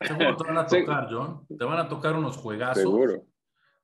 Seguro 0.01 0.35
te 0.35 0.43
van 0.43 0.57
a 0.57 0.65
tocar, 0.67 1.07
John. 1.09 1.45
Te 1.47 1.65
van 1.65 1.79
a 1.79 1.87
tocar 1.87 2.15
unos 2.15 2.37
juegazos. 2.37 2.83
Seguro. 2.83 3.25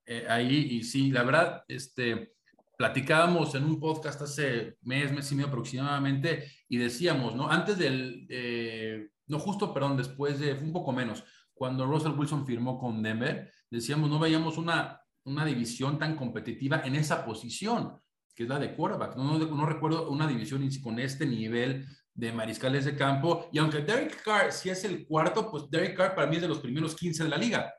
Eh, 0.05 0.25
ahí, 0.27 0.67
y 0.71 0.83
sí, 0.83 1.11
la 1.11 1.23
verdad, 1.23 1.63
este, 1.67 2.33
platicábamos 2.77 3.53
en 3.55 3.65
un 3.65 3.79
podcast 3.79 4.21
hace 4.21 4.77
mes, 4.81 5.11
mes 5.11 5.31
y 5.31 5.35
medio 5.35 5.49
aproximadamente, 5.49 6.51
y 6.67 6.77
decíamos, 6.77 7.35
¿no? 7.35 7.49
Antes 7.49 7.77
del, 7.77 8.25
eh, 8.29 9.09
no 9.27 9.39
justo, 9.39 9.73
perdón, 9.73 9.97
después 9.97 10.39
de, 10.39 10.53
un 10.53 10.73
poco 10.73 10.91
menos, 10.91 11.23
cuando 11.53 11.85
Russell 11.85 12.17
Wilson 12.17 12.45
firmó 12.45 12.79
con 12.79 13.03
Denver, 13.03 13.51
decíamos, 13.69 14.09
no 14.09 14.17
veíamos 14.17 14.57
una, 14.57 15.01
una 15.25 15.45
división 15.45 15.99
tan 15.99 16.15
competitiva 16.15 16.81
en 16.85 16.95
esa 16.95 17.25
posición, 17.25 17.99
que 18.33 18.43
es 18.43 18.49
la 18.49 18.59
de 18.59 18.73
quarterback. 18.73 19.17
No, 19.17 19.37
no, 19.37 19.45
no 19.45 19.65
recuerdo 19.65 20.09
una 20.09 20.25
división 20.25 20.67
con 20.81 20.99
este 20.99 21.25
nivel 21.25 21.85
de 22.19 22.33
mariscales 22.33 22.85
de 22.85 22.95
campo. 22.95 23.47
Y 23.51 23.59
aunque 23.59 23.79
Derek 23.79 24.21
Carr 24.23 24.51
si 24.51 24.69
es 24.69 24.83
el 24.83 25.07
cuarto, 25.07 25.49
pues 25.49 25.69
Derek 25.69 25.95
Carr 25.95 26.15
para 26.15 26.27
mí 26.27 26.35
es 26.35 26.41
de 26.41 26.47
los 26.49 26.59
primeros 26.59 26.95
15 26.95 27.23
de 27.23 27.29
la 27.29 27.37
liga. 27.37 27.73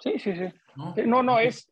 Sí, 0.00 0.18
sí, 0.18 0.34
sí. 0.34 0.52
No, 1.06 1.22
no, 1.22 1.38
es, 1.38 1.70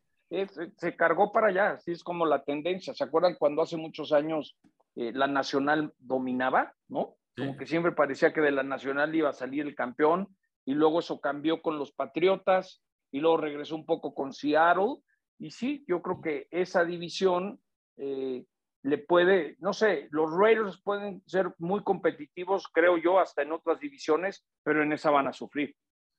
se 0.77 0.95
cargó 0.95 1.31
para 1.31 1.47
allá. 1.47 1.71
Así 1.71 1.91
es 1.91 2.03
como 2.03 2.25
la 2.25 2.43
tendencia. 2.43 2.93
¿Se 2.93 3.03
acuerdan 3.03 3.35
cuando 3.35 3.61
hace 3.61 3.75
muchos 3.75 4.13
años 4.13 4.57
eh, 4.95 5.11
la 5.13 5.27
Nacional 5.27 5.93
dominaba? 5.99 6.73
¿No? 6.87 7.17
Como 7.37 7.57
que 7.57 7.65
siempre 7.65 7.91
parecía 7.91 8.33
que 8.33 8.41
de 8.41 8.51
la 8.51 8.63
Nacional 8.63 9.13
iba 9.13 9.29
a 9.29 9.33
salir 9.33 9.65
el 9.65 9.75
campeón. 9.75 10.27
Y 10.65 10.73
luego 10.75 10.99
eso 10.99 11.19
cambió 11.19 11.61
con 11.61 11.77
los 11.77 11.91
Patriotas. 11.91 12.81
Y 13.11 13.19
luego 13.19 13.37
regresó 13.37 13.75
un 13.75 13.85
poco 13.85 14.13
con 14.13 14.31
Seattle. 14.31 14.97
Y 15.37 15.51
sí, 15.51 15.83
yo 15.87 16.01
creo 16.01 16.21
que 16.21 16.47
esa 16.51 16.85
división 16.85 17.59
eh, 17.97 18.45
le 18.89 18.97
puede, 18.97 19.55
no 19.59 19.71
sé, 19.73 20.07
los 20.11 20.31
Raiders 20.31 20.81
pueden 20.81 21.23
ser 21.25 21.53
muy 21.59 21.83
competitivos, 21.83 22.67
creo 22.73 22.97
yo, 22.97 23.19
hasta 23.19 23.43
en 23.43 23.51
otras 23.51 23.79
divisiones, 23.79 24.43
pero 24.63 24.83
en 24.83 24.91
esa 24.91 25.11
van 25.11 25.27
a 25.27 25.33
sufrir. 25.33 25.75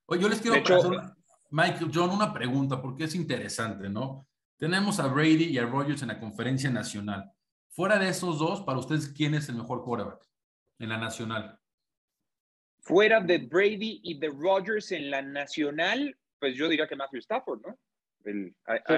Oye, 0.07 0.23
yo 0.23 0.29
les 0.29 0.41
quiero 0.41 0.57
hacer, 0.57 0.91
Michael 1.51 1.91
John, 1.93 2.11
una 2.11 2.33
pregunta, 2.33 2.81
porque 2.81 3.05
es 3.05 3.15
interesante, 3.15 3.89
¿no? 3.89 4.27
Tenemos 4.57 5.01
a 5.01 5.09
Brady 5.09 5.47
y 5.47 5.59
a 5.59 5.67
Rogers 5.67 6.03
en 6.03 6.09
la 6.09 6.21
conferencia 6.21 6.71
nacional. 6.71 7.33
Fuera 7.71 7.99
de 7.99 8.09
esos 8.09 8.39
dos, 8.39 8.63
para 8.63 8.79
ustedes, 8.79 9.09
¿quién 9.09 9.35
es 9.35 9.49
el 9.49 9.57
mejor 9.57 9.83
quarterback 9.83 10.25
en 10.79 10.89
la 10.89 10.99
nacional? 10.99 11.59
Fuera 12.81 13.21
de 13.21 13.39
Brady 13.39 14.01
y 14.03 14.19
de 14.19 14.29
Rogers 14.29 14.93
en 14.93 15.11
la 15.11 15.23
nacional, 15.23 16.17
pues 16.39 16.57
yo 16.57 16.69
diría 16.69 16.87
que 16.87 16.97
Matthew 16.97 17.21
Stafford, 17.21 17.61
¿no? 17.67 17.79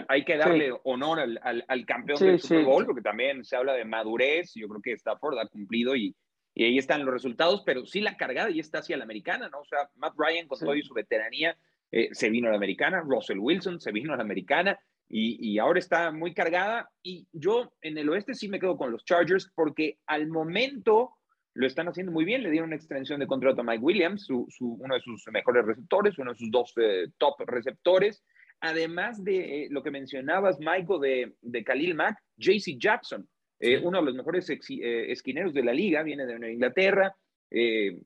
Hay, 0.08 0.24
que 0.24 0.37
darle 0.37 0.72
honor 0.85 1.20
al, 1.20 1.87
campeón 1.87 2.18
del 2.18 2.40
Super 2.40 2.64
Bowl, 2.64 2.87
porque 2.87 3.02
también 3.02 3.44
se 3.44 3.56
habla 3.56 3.74
de 3.74 3.85
madurez. 3.85 4.52
Yo 4.54 4.68
creo 4.68 4.82
que 4.82 4.92
Stafford 4.92 5.38
ha 5.38 5.48
cumplido 5.48 5.94
y, 5.96 6.14
y 6.54 6.64
ahí 6.64 6.78
están 6.78 7.04
los 7.04 7.14
resultados, 7.14 7.62
pero 7.64 7.87
sí 7.87 8.00
la 8.00 8.16
cargada 8.16 8.50
y 8.50 8.61
está 8.61 8.78
hacia 8.78 8.96
la 8.96 9.04
americana, 9.04 9.48
¿no? 9.48 9.61
O 9.61 9.64
sea, 9.64 9.90
Matt 9.96 10.14
Ryan 10.16 10.48
con 10.48 10.58
todo 10.58 10.74
y 10.74 10.82
su 10.82 10.94
veteranía 10.94 11.56
eh, 11.90 12.08
se 12.12 12.30
vino 12.30 12.48
a 12.48 12.50
la 12.50 12.56
americana, 12.56 13.00
Russell 13.00 13.38
Wilson 13.38 13.78
se 13.78 13.92
vino 13.92 14.14
a 14.14 14.16
la 14.16 14.22
americana 14.22 14.78
y, 15.14 15.58
ahora 15.58 15.78
está 15.78 16.11
muy 16.11 16.32
cargada. 16.32 16.90
Y 17.02 17.28
yo 17.32 17.74
en 17.82 17.98
el 17.98 18.08
oeste 18.08 18.35
sí 18.35 18.48
me 18.48 18.58
quedo 18.58 18.78
con 18.78 18.90
los 18.90 19.04
Chargers 19.04 19.52
porque 19.54 19.98
al 20.06 20.26
momento 20.28 21.11
lo 21.52 21.66
están 21.66 21.87
haciendo 21.87 22.12
muy 22.12 22.24
bien. 22.24 22.42
Le 22.42 22.50
dieron 22.50 22.68
una 22.68 22.76
extensión 22.76 23.20
de 23.20 23.26
contrato 23.26 23.61
a 23.61 23.64
Mike 23.64 23.85
Williams, 23.85 24.24
su, 24.24 24.48
uno 24.58 24.94
de 24.94 25.02
sus 25.02 25.22
mejores 25.30 25.66
receptores, 25.66 26.18
uno 26.18 26.32
de 26.32 26.38
sus 26.38 26.50
dos 26.50 26.72
eh, 26.78 27.08
top 27.18 27.40
receptores. 27.40 28.24
Además 28.62 29.22
de 29.22 29.64
eh, 29.64 29.68
lo 29.70 29.83
que 29.83 29.90
mencionabas, 29.90 30.59
Michael, 30.59 31.01
de, 31.01 31.33
de 31.40 31.64
Khalil 31.64 31.94
Mack, 31.94 32.18
JC 32.37 32.79
Jackson, 32.79 33.29
eh, 33.61 33.79
uno 33.79 33.98
de 33.98 34.07
los 34.07 34.14
mejores 34.14 34.48
esquineros 34.48 35.53
de 35.53 35.62
la 35.62 35.72
liga, 35.72 36.03
viene 36.03 36.27
de 36.27 36.53
Inglaterra, 36.53 37.14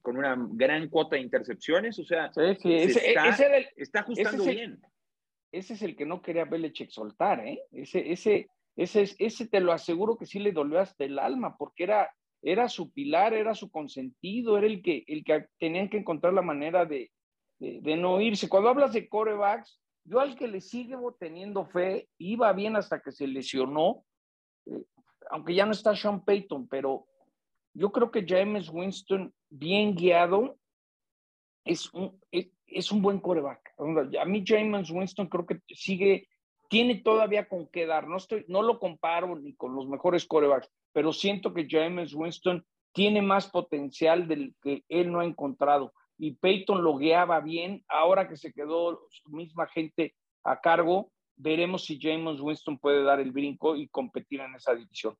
con 0.03 0.17
una 0.17 0.37
gran 0.53 0.89
cuota 0.89 1.17
de 1.17 1.23
intercepciones. 1.23 1.99
O 1.99 2.05
sea, 2.05 2.31
está, 3.77 4.01
ajustando 4.01 4.45
bien 4.45 4.81
ese 5.53 5.75
es 5.75 5.83
el 5.83 5.97
que 5.97 6.07
no 6.07 6.23
quería 6.23 6.45
Belichick 6.45 6.91
soltar, 6.91 7.47
¿eh? 7.47 7.61
Ese, 7.73 8.13
ese, 8.13 8.49
ese, 8.77 9.07
ese 9.19 9.49
te 9.49 9.61
lo 9.61 9.73
aseguro 9.73 10.17
que 10.17 10.27
sí 10.27 10.39
le 10.39 10.53
dolió 10.53 10.81
hasta 10.81 11.05
el 11.05 11.19
alma, 11.19 11.57
porque 11.57 11.85
era, 11.85 12.11
era 12.43 12.69
su 12.69 12.93
pilar, 12.93 13.33
era 13.35 13.55
su 13.55 13.71
consentido, 13.71 14.59
era 14.59 14.67
el 14.67 14.83
que, 14.83 15.05
el 15.07 15.25
que 15.25 15.47
tenían 15.59 15.89
que 15.89 15.99
encontrar 15.99 16.35
la 16.35 16.43
manera 16.43 16.85
de, 16.85 17.11
de, 17.59 17.97
no 17.97 18.21
irse. 18.21 18.49
Cuando 18.49 18.69
hablas 18.69 18.93
de 18.93 19.09
corebacks, 19.09 19.81
yo 20.07 20.21
al 20.21 20.37
que 20.37 20.49
le 20.49 20.61
sigo 20.61 21.15
teniendo 21.15 21.67
fe, 21.67 22.09
iba 22.19 22.53
bien 22.53 22.77
hasta 22.77 23.01
que 23.01 23.13
se 23.13 23.27
lesionó, 23.27 24.05
eh, 24.67 24.85
aunque 25.31 25.55
ya 25.55 25.67
no 25.67 25.73
está 25.73 25.95
Sean 25.95 26.25
Payton, 26.25 26.69
pero 26.69 27.07
yo 27.75 27.91
creo 27.93 28.11
que 28.11 28.25
James 28.27 28.71
Winston, 28.71 29.35
bien 29.51 29.95
guiado, 29.95 30.57
es 31.65 31.93
un, 31.93 32.19
es 32.31 32.93
un 32.93 33.03
buen 33.03 33.21
coreback. 33.21 33.75
A 34.21 34.25
mí 34.25 34.45
James 34.47 34.91
Winston 34.91 35.29
creo 35.29 35.45
que 35.45 35.61
sigue, 35.69 36.29
tiene 36.69 36.97
todavía 36.97 37.49
con 37.49 37.67
qué 37.69 37.87
dar. 37.87 38.07
No, 38.07 38.17
estoy, 38.17 38.45
no 38.49 38.63
lo 38.63 38.79
comparo 38.79 39.37
ni 39.37 39.55
con 39.55 39.75
los 39.75 39.89
mejores 39.89 40.25
corebacks, 40.27 40.71
pero 40.93 41.13
siento 41.13 41.53
que 41.53 41.67
James 41.69 42.15
Winston 42.15 42.65
tiene 42.93 43.21
más 43.21 43.51
potencial 43.51 44.27
del 44.27 44.55
que 44.63 44.85
él 44.89 45.13
no 45.13 45.21
ha 45.21 45.25
encontrado. 45.25 45.93
Y 46.19 46.33
Peyton 46.33 46.83
lo 46.83 46.97
guiaba 46.97 47.41
bien. 47.41 47.85
Ahora 47.89 48.29
que 48.29 48.37
se 48.37 48.53
quedó 48.53 49.07
su 49.11 49.31
misma 49.31 49.67
gente 49.69 50.15
a 50.45 50.61
cargo, 50.61 51.13
veremos 51.37 51.85
si 51.85 51.99
James 52.01 52.41
Winston 52.41 52.79
puede 52.79 53.03
dar 53.03 53.21
el 53.21 53.33
brinco 53.33 53.77
y 53.77 53.89
competir 53.89 54.41
en 54.41 54.55
esa 54.55 54.75
división. 54.75 55.15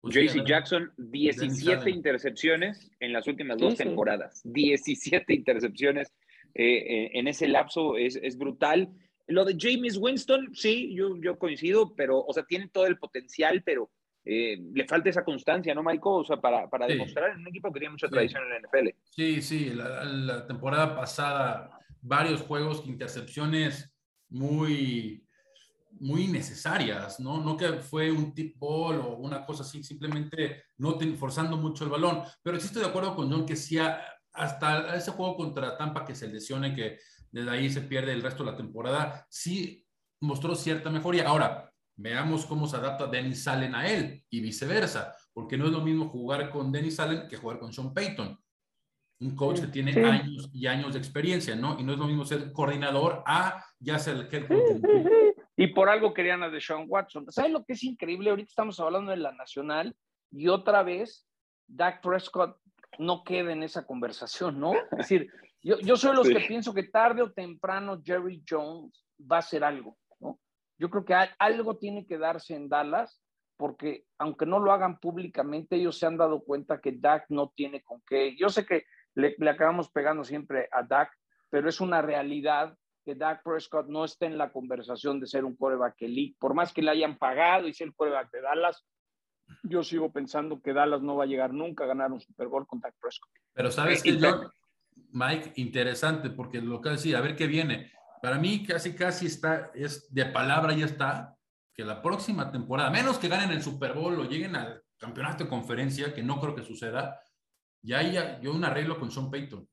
Pues 0.00 0.14
JC 0.14 0.46
Jackson, 0.46 0.90
17 0.96 1.90
intercepciones 1.90 2.90
en 3.00 3.12
las 3.12 3.26
últimas 3.26 3.58
dos 3.58 3.76
temporadas. 3.76 4.40
17 4.44 5.34
intercepciones 5.34 6.14
eh, 6.54 6.64
eh, 6.64 7.10
en 7.14 7.28
ese 7.28 7.46
lapso 7.46 7.98
es, 7.98 8.16
es, 8.16 8.38
brutal. 8.38 8.88
Lo 9.26 9.44
de 9.44 9.56
James 9.58 9.98
Winston, 9.98 10.54
sí, 10.54 10.94
yo, 10.94 11.16
yo 11.22 11.38
coincido, 11.38 11.94
pero, 11.94 12.18
o 12.18 12.32
sea, 12.32 12.44
tiene 12.44 12.68
todo 12.68 12.86
el 12.86 12.98
potencial, 12.98 13.62
pero 13.62 13.90
eh, 14.24 14.58
le 14.72 14.86
falta 14.86 15.10
esa 15.10 15.24
constancia, 15.24 15.74
¿no, 15.74 15.82
Michael? 15.82 16.00
O 16.04 16.24
sea, 16.24 16.36
para, 16.36 16.68
para 16.68 16.86
demostrar 16.86 17.30
en 17.30 17.40
un 17.40 17.48
equipo 17.48 17.72
que 17.72 17.80
tiene 17.80 17.92
mucha 17.92 18.08
tradición 18.08 18.42
en 18.44 18.50
la 18.50 18.58
NFL. 18.60 18.88
Sí, 19.04 19.42
sí, 19.42 19.70
la, 19.70 20.04
la 20.04 20.46
temporada 20.46 20.94
pasada, 20.94 21.78
varios 22.00 22.42
juegos, 22.42 22.86
intercepciones 22.86 23.92
muy 24.28 25.24
muy 25.98 26.28
necesarias, 26.28 27.20
¿no? 27.20 27.42
No 27.42 27.56
que 27.56 27.74
fue 27.74 28.10
un 28.10 28.34
tip 28.34 28.58
ball 28.58 29.00
o 29.00 29.16
una 29.16 29.44
cosa 29.44 29.62
así, 29.62 29.82
simplemente 29.82 30.64
no 30.78 30.98
forzando 31.16 31.56
mucho 31.56 31.84
el 31.84 31.90
balón. 31.90 32.22
Pero 32.42 32.58
sí 32.58 32.66
estoy 32.66 32.82
de 32.82 32.88
acuerdo 32.88 33.14
con 33.14 33.30
John 33.30 33.44
que 33.44 33.56
sí, 33.56 33.78
hasta 34.32 34.96
ese 34.96 35.10
juego 35.10 35.36
contra 35.36 35.76
Tampa 35.76 36.04
que 36.04 36.14
se 36.14 36.28
lesione, 36.28 36.74
que 36.74 36.98
desde 37.30 37.50
ahí 37.50 37.70
se 37.70 37.82
pierde 37.82 38.12
el 38.12 38.22
resto 38.22 38.44
de 38.44 38.52
la 38.52 38.56
temporada, 38.56 39.26
sí 39.28 39.86
mostró 40.20 40.54
cierta 40.54 40.90
mejoría. 40.90 41.28
Ahora, 41.28 41.69
veamos 42.00 42.46
cómo 42.46 42.66
se 42.66 42.76
adapta 42.76 43.06
Dennis 43.06 43.46
Allen 43.46 43.74
a 43.74 43.86
él 43.86 44.24
y 44.30 44.40
viceversa, 44.40 45.14
porque 45.32 45.58
no 45.58 45.66
es 45.66 45.72
lo 45.72 45.80
mismo 45.80 46.08
jugar 46.08 46.50
con 46.50 46.72
Dennis 46.72 46.98
Allen 46.98 47.28
que 47.28 47.36
jugar 47.36 47.58
con 47.58 47.72
Sean 47.72 47.92
Payton. 47.92 48.38
Un 49.20 49.36
coach 49.36 49.60
que 49.60 49.66
tiene 49.66 49.92
años 50.02 50.48
y 50.50 50.66
años 50.66 50.94
de 50.94 50.98
experiencia, 50.98 51.54
¿no? 51.54 51.78
Y 51.78 51.82
no 51.82 51.92
es 51.92 51.98
lo 51.98 52.06
mismo 52.06 52.24
ser 52.24 52.52
coordinador 52.52 53.22
a 53.26 53.62
ya 53.78 53.98
ser 53.98 54.16
el 54.16 54.28
head 54.32 54.48
coach. 54.48 54.82
Y 55.58 55.66
por 55.68 55.90
algo 55.90 56.14
querían 56.14 56.42
a 56.42 56.48
Deshaun 56.48 56.86
Watson. 56.88 57.30
¿Sabes 57.30 57.52
lo 57.52 57.62
que 57.62 57.74
es 57.74 57.84
increíble? 57.84 58.30
Ahorita 58.30 58.48
estamos 58.48 58.80
hablando 58.80 59.10
de 59.10 59.18
la 59.18 59.32
nacional 59.32 59.94
y 60.30 60.48
otra 60.48 60.82
vez 60.82 61.26
Dak 61.66 62.00
Prescott 62.00 62.56
no 62.98 63.22
queda 63.24 63.52
en 63.52 63.62
esa 63.62 63.86
conversación, 63.86 64.58
¿no? 64.58 64.72
Es 64.72 64.98
decir, 64.98 65.30
yo, 65.62 65.78
yo 65.80 65.96
soy 65.96 66.16
los 66.16 66.26
que 66.26 66.40
pienso 66.40 66.72
que 66.72 66.84
tarde 66.84 67.20
o 67.20 67.30
temprano 67.30 68.00
Jerry 68.02 68.42
Jones 68.48 69.04
va 69.20 69.36
a 69.36 69.40
hacer 69.40 69.62
algo. 69.62 69.98
Yo 70.80 70.88
creo 70.88 71.04
que 71.04 71.14
algo 71.38 71.76
tiene 71.76 72.06
que 72.06 72.16
darse 72.16 72.54
en 72.54 72.70
Dallas 72.70 73.22
porque 73.58 74.06
aunque 74.16 74.46
no 74.46 74.58
lo 74.58 74.72
hagan 74.72 74.98
públicamente, 74.98 75.76
ellos 75.76 75.98
se 75.98 76.06
han 76.06 76.16
dado 76.16 76.42
cuenta 76.42 76.80
que 76.80 76.92
Dak 76.92 77.26
no 77.28 77.52
tiene 77.54 77.82
con 77.82 78.00
qué. 78.08 78.34
Yo 78.38 78.48
sé 78.48 78.64
que 78.64 78.86
le, 79.14 79.36
le 79.36 79.50
acabamos 79.50 79.90
pegando 79.90 80.24
siempre 80.24 80.70
a 80.72 80.82
Dak, 80.82 81.12
pero 81.50 81.68
es 81.68 81.82
una 81.82 82.00
realidad 82.00 82.74
que 83.04 83.14
Dak 83.14 83.42
Prescott 83.42 83.88
no 83.88 84.06
esté 84.06 84.24
en 84.24 84.38
la 84.38 84.50
conversación 84.50 85.20
de 85.20 85.26
ser 85.26 85.44
un 85.44 85.54
coreback 85.54 86.00
elite. 86.00 86.38
Por 86.40 86.54
más 86.54 86.72
que 86.72 86.80
le 86.80 86.92
hayan 86.92 87.18
pagado 87.18 87.68
y 87.68 87.74
sea 87.74 87.86
el 87.86 87.94
coreback 87.94 88.30
de 88.30 88.40
Dallas, 88.40 88.82
yo 89.64 89.82
sigo 89.82 90.10
pensando 90.10 90.62
que 90.62 90.72
Dallas 90.72 91.02
no 91.02 91.16
va 91.16 91.24
a 91.24 91.26
llegar 91.26 91.52
nunca 91.52 91.84
a 91.84 91.88
ganar 91.88 92.10
un 92.10 92.20
Super 92.22 92.48
Bowl 92.48 92.66
con 92.66 92.80
Dak 92.80 92.94
Prescott. 92.98 93.30
Pero 93.52 93.70
sabes 93.70 94.02
que 94.02 94.18
Mike, 95.12 95.52
interesante, 95.56 96.30
porque 96.30 96.62
lo 96.62 96.80
que 96.80 96.88
decía, 96.88 97.18
a 97.18 97.20
ver 97.20 97.36
qué 97.36 97.46
viene. 97.46 97.92
Para 98.22 98.38
mí 98.38 98.64
casi 98.66 98.94
casi 98.94 99.26
está, 99.26 99.70
es 99.74 100.12
de 100.12 100.26
palabra 100.26 100.74
ya 100.74 100.86
está, 100.86 101.36
que 101.74 101.84
la 101.84 102.02
próxima 102.02 102.50
temporada, 102.50 102.90
menos 102.90 103.18
que 103.18 103.28
ganen 103.28 103.50
el 103.50 103.62
Super 103.62 103.94
Bowl 103.94 104.18
o 104.20 104.24
lleguen 104.24 104.56
al 104.56 104.82
campeonato 104.98 105.44
de 105.44 105.50
conferencia, 105.50 106.12
que 106.12 106.22
no 106.22 106.38
creo 106.38 106.54
que 106.54 106.62
suceda, 106.62 107.20
ya 107.82 107.98
hay 108.00 108.18
yo 108.42 108.52
un 108.52 108.64
arreglo 108.64 108.98
con 108.98 109.10
Sean 109.10 109.30
Payton. 109.30 109.66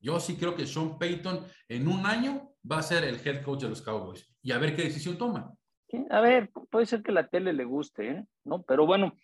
Yo 0.00 0.20
sí 0.20 0.36
creo 0.36 0.54
que 0.54 0.66
Sean 0.66 0.98
Payton 0.98 1.46
en 1.68 1.88
un 1.88 2.04
año 2.06 2.52
va 2.70 2.78
a 2.78 2.82
ser 2.82 3.04
el 3.04 3.16
head 3.26 3.42
coach 3.42 3.62
de 3.62 3.70
los 3.70 3.82
Cowboys 3.82 4.30
y 4.42 4.52
a 4.52 4.58
ver 4.58 4.76
qué 4.76 4.82
decisión 4.82 5.16
toma. 5.16 5.52
a 6.10 6.20
ver, 6.20 6.50
puede 6.70 6.86
ser 6.86 7.02
que 7.02 7.12
la 7.12 7.28
tele 7.28 7.52
le 7.52 7.64
guste, 7.64 8.10
¿eh? 8.10 8.24
¿no? 8.44 8.62
Pero 8.62 8.86
bueno, 8.86 9.14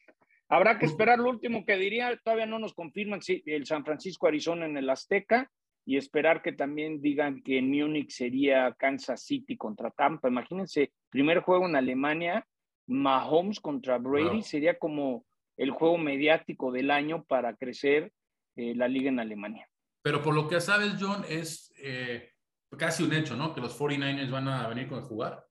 habrá 0.49 0.79
que 0.79 0.87
esperar 0.87 1.19
lo 1.19 1.31
último 1.31 1.65
que 1.65 1.77
diría. 1.77 2.19
Todavía 2.25 2.47
no 2.47 2.59
nos 2.59 2.75
confirman 2.75 3.23
si 3.23 3.43
el 3.47 3.67
San 3.67 3.85
Francisco 3.85 4.27
Arizona 4.27 4.67
en 4.67 4.77
el 4.77 4.89
Azteca 4.89 5.51
y 5.87 5.97
esperar 5.97 6.43
que 6.43 6.53
también 6.53 7.01
digan 7.01 7.43
que 7.43 7.59
en 7.59 7.71
Múnich 7.71 8.11
sería 8.11 8.75
Kansas 8.79 9.23
City 9.23 9.57
contra 9.57 9.91
Tampa. 9.91 10.29
Imagínense, 10.29 10.93
primer 11.11 11.41
juego 11.41 11.67
en 11.67 11.77
Alemania, 11.77 12.47
Mahomes 12.87 13.61
contra 13.61 13.99
Brady 13.99 14.43
sería 14.43 14.79
como 14.79 15.25
el 15.57 15.71
juego 15.71 15.99
mediático 15.99 16.73
del 16.73 16.91
año 16.91 17.25
para 17.25 17.57
crecer 17.57 18.13
eh, 18.57 18.75
la 18.75 18.89
liga 18.89 19.09
en 19.09 19.21
Alemania. 19.21 19.69
Pero 20.03 20.23
por 20.23 20.35
lo 20.35 20.49
que 20.49 20.61
sabes, 20.61 20.97
John, 21.01 21.25
es 21.29 21.73
eh, 21.79 22.31
casi 22.77 23.03
un 23.03 23.13
hecho, 23.13 23.37
¿no? 23.37 23.55
Que 23.55 23.61
los 23.61 23.79
49ers 23.79 24.31
van 24.31 24.49
a 24.49 24.69
venir 24.69 24.89
con 24.89 24.99
el 24.99 25.05
jugar. 25.05 25.47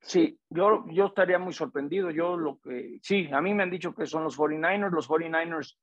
Sí, 0.00 0.38
yo, 0.48 0.84
yo 0.90 1.06
estaría 1.06 1.38
muy 1.38 1.52
sorprendido. 1.52 2.10
Yo 2.10 2.36
lo 2.36 2.58
que, 2.60 2.98
sí, 3.02 3.28
a 3.32 3.40
mí 3.40 3.54
me 3.54 3.62
han 3.62 3.70
dicho 3.70 3.94
que 3.94 4.06
son 4.06 4.24
los 4.24 4.38
49ers. 4.38 4.90
Los 4.90 5.08
49ers 5.08 5.76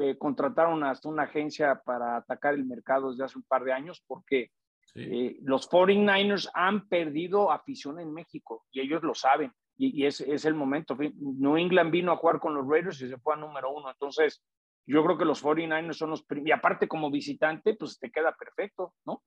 eh, 0.00 0.16
contrataron 0.18 0.84
hasta 0.84 1.08
una 1.08 1.24
agencia 1.24 1.80
para 1.84 2.16
atacar 2.16 2.54
el 2.54 2.64
mercado 2.64 3.10
desde 3.10 3.24
hace 3.24 3.38
un 3.38 3.44
par 3.44 3.64
de 3.64 3.72
años 3.72 4.02
porque 4.06 4.50
eh, 4.94 5.36
los 5.42 5.68
49ers 5.70 6.50
han 6.54 6.88
perdido 6.88 7.50
afición 7.50 8.00
en 8.00 8.12
México 8.12 8.64
y 8.70 8.80
ellos 8.80 9.02
lo 9.02 9.14
saben. 9.14 9.52
Y, 9.78 10.04
es, 10.04 10.20
es, 10.20 10.44
el 10.44 10.54
momento. 10.54 10.96
New 10.96 11.56
England 11.56 11.90
vino 11.90 12.12
a 12.12 12.16
jugar 12.16 12.38
con 12.38 12.54
los 12.54 12.68
Raiders 12.68 13.00
y 13.00 13.08
se 13.08 13.18
fue 13.18 13.34
a 13.34 13.38
número 13.38 13.72
uno. 13.72 13.90
Entonces, 13.90 14.40
yo 14.86 15.02
creo 15.04 15.18
que 15.18 15.24
los 15.24 15.42
49ers 15.42 15.94
son 15.94 16.10
los 16.10 16.24
y 16.44 16.50
aparte 16.52 16.86
como 16.86 17.10
visitante, 17.10 17.74
pues 17.74 17.98
te 17.98 18.10
queda 18.10 18.36
perfecto, 18.36 18.94
¿no? 19.04 19.22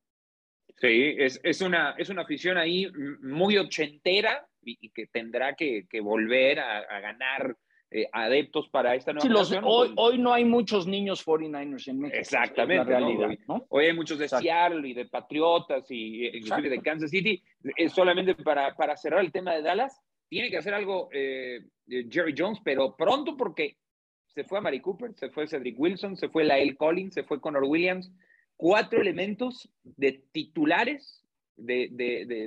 Sí, 0.77 1.15
es, 1.17 1.39
es, 1.43 1.61
una, 1.61 1.91
es 1.97 2.09
una 2.09 2.23
afición 2.23 2.57
ahí 2.57 2.91
muy 3.21 3.57
ochentera 3.57 4.45
y, 4.61 4.89
que 4.89 5.07
tendrá 5.07 5.55
que, 5.55 5.87
que 5.89 6.01
volver 6.01 6.59
a, 6.59 6.99
ganar 6.99 7.55
eh, 7.97 8.09
adeptos 8.11 8.67
para 8.67 8.93
esta 8.93 9.13
nueva 9.13 9.25
sí, 9.25 9.29
los, 9.29 9.63
hoy, 9.63 9.93
hoy, 9.95 10.17
no 10.17 10.33
hay 10.33 10.43
muchos 10.43 10.85
niños 10.85 11.25
49ers 11.25 11.87
en 11.87 11.99
México. 11.99 12.19
Exactamente. 12.19 12.83
realidad, 12.83 13.29
¿no? 13.47 13.65
Hoy 13.69 13.85
hay 13.85 13.93
muchos 13.93 14.19
de 14.19 14.27
Seattle 14.27 14.85
y 14.85 14.93
de 14.93 15.05
Patriotas 15.05 15.89
y 15.89 16.25
inclusive 16.27 16.71
de 16.71 16.81
Kansas 16.81 17.09
City. 17.09 17.41
Es 17.77 17.93
solamente 17.93 18.35
para, 18.35 18.75
para 18.75 18.97
cerrar 18.97 19.21
el 19.21 19.31
tema 19.31 19.53
de 19.53 19.61
Dallas, 19.61 20.01
tiene 20.27 20.49
que 20.49 20.57
hacer 20.57 20.73
algo 20.73 21.07
eh, 21.13 21.61
Jerry 21.87 22.35
Jones, 22.37 22.59
pero 22.65 22.97
pronto 22.97 23.37
porque 23.37 23.77
se 24.27 24.43
fue 24.43 24.57
a 24.57 24.61
Mari 24.61 24.81
Cooper, 24.81 25.13
se 25.15 25.29
fue 25.29 25.47
Cedric 25.47 25.79
Wilson, 25.79 26.17
se 26.17 26.27
fue 26.27 26.43
Lael 26.43 26.75
Collins, 26.75 27.13
se 27.13 27.23
fue 27.23 27.39
Connor 27.39 27.63
Williams. 27.63 28.11
Cuatro 28.57 28.99
elementos 28.99 29.69
de 29.83 30.21
titulares 30.33 31.23
de, 31.55 31.87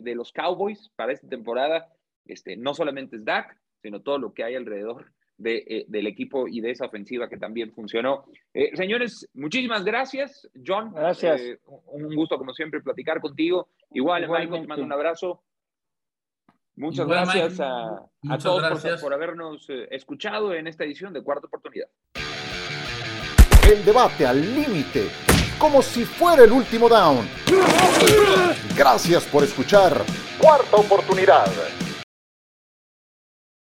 de, 0.04 0.14
los 0.14 0.30
Cowboys 0.30 0.90
para 0.94 1.12
esta 1.12 1.26
temporada, 1.26 1.90
este, 2.26 2.54
no 2.58 2.74
solamente 2.74 3.16
es 3.16 3.24
Dak, 3.24 3.58
sino 3.80 4.02
todo 4.02 4.18
lo 4.18 4.34
que 4.34 4.44
hay 4.44 4.54
alrededor 4.54 5.10
de, 5.38 5.64
eh, 5.66 5.84
del 5.88 6.06
equipo 6.06 6.46
y 6.48 6.60
de 6.60 6.72
esa 6.72 6.86
ofensiva 6.86 7.28
que 7.28 7.38
también 7.38 7.72
funcionó. 7.72 8.24
Eh, 8.52 8.76
señores, 8.76 9.28
muchísimas 9.34 9.84
gracias. 9.84 10.48
John, 10.66 10.92
gracias. 10.92 11.40
Eh, 11.40 11.60
un 11.86 12.14
gusto, 12.14 12.36
como 12.36 12.52
siempre, 12.52 12.80
platicar 12.82 13.20
contigo. 13.20 13.68
Igual, 13.92 14.28
Michael, 14.28 14.62
te 14.62 14.66
mando 14.66 14.84
un 14.84 14.92
abrazo. 14.92 15.42
Muchas 16.76 17.08
gracias 17.08 17.58
a, 17.58 18.08
todos 18.40 18.82
Por, 18.82 19.00
por, 19.00 19.14
habernos 19.14 19.66
escuchado 19.90 20.54
en 20.54 20.68
esta 20.68 20.84
edición 20.84 21.12
de 21.12 21.22
Cuarta 21.22 21.46
Oportunidad. 21.48 21.88
El 23.68 23.84
debate 23.84 24.24
al 24.24 24.40
límite, 24.40 25.08
como 25.58 25.82
si 25.82 26.04
fuera 26.04 26.44
el 26.44 26.52
último 26.52 26.88
down. 26.88 27.26
Gracias 28.76 29.26
por 29.26 29.42
escuchar 29.42 30.04
Cuarta 30.40 30.76
Oportunidad. 30.76 31.48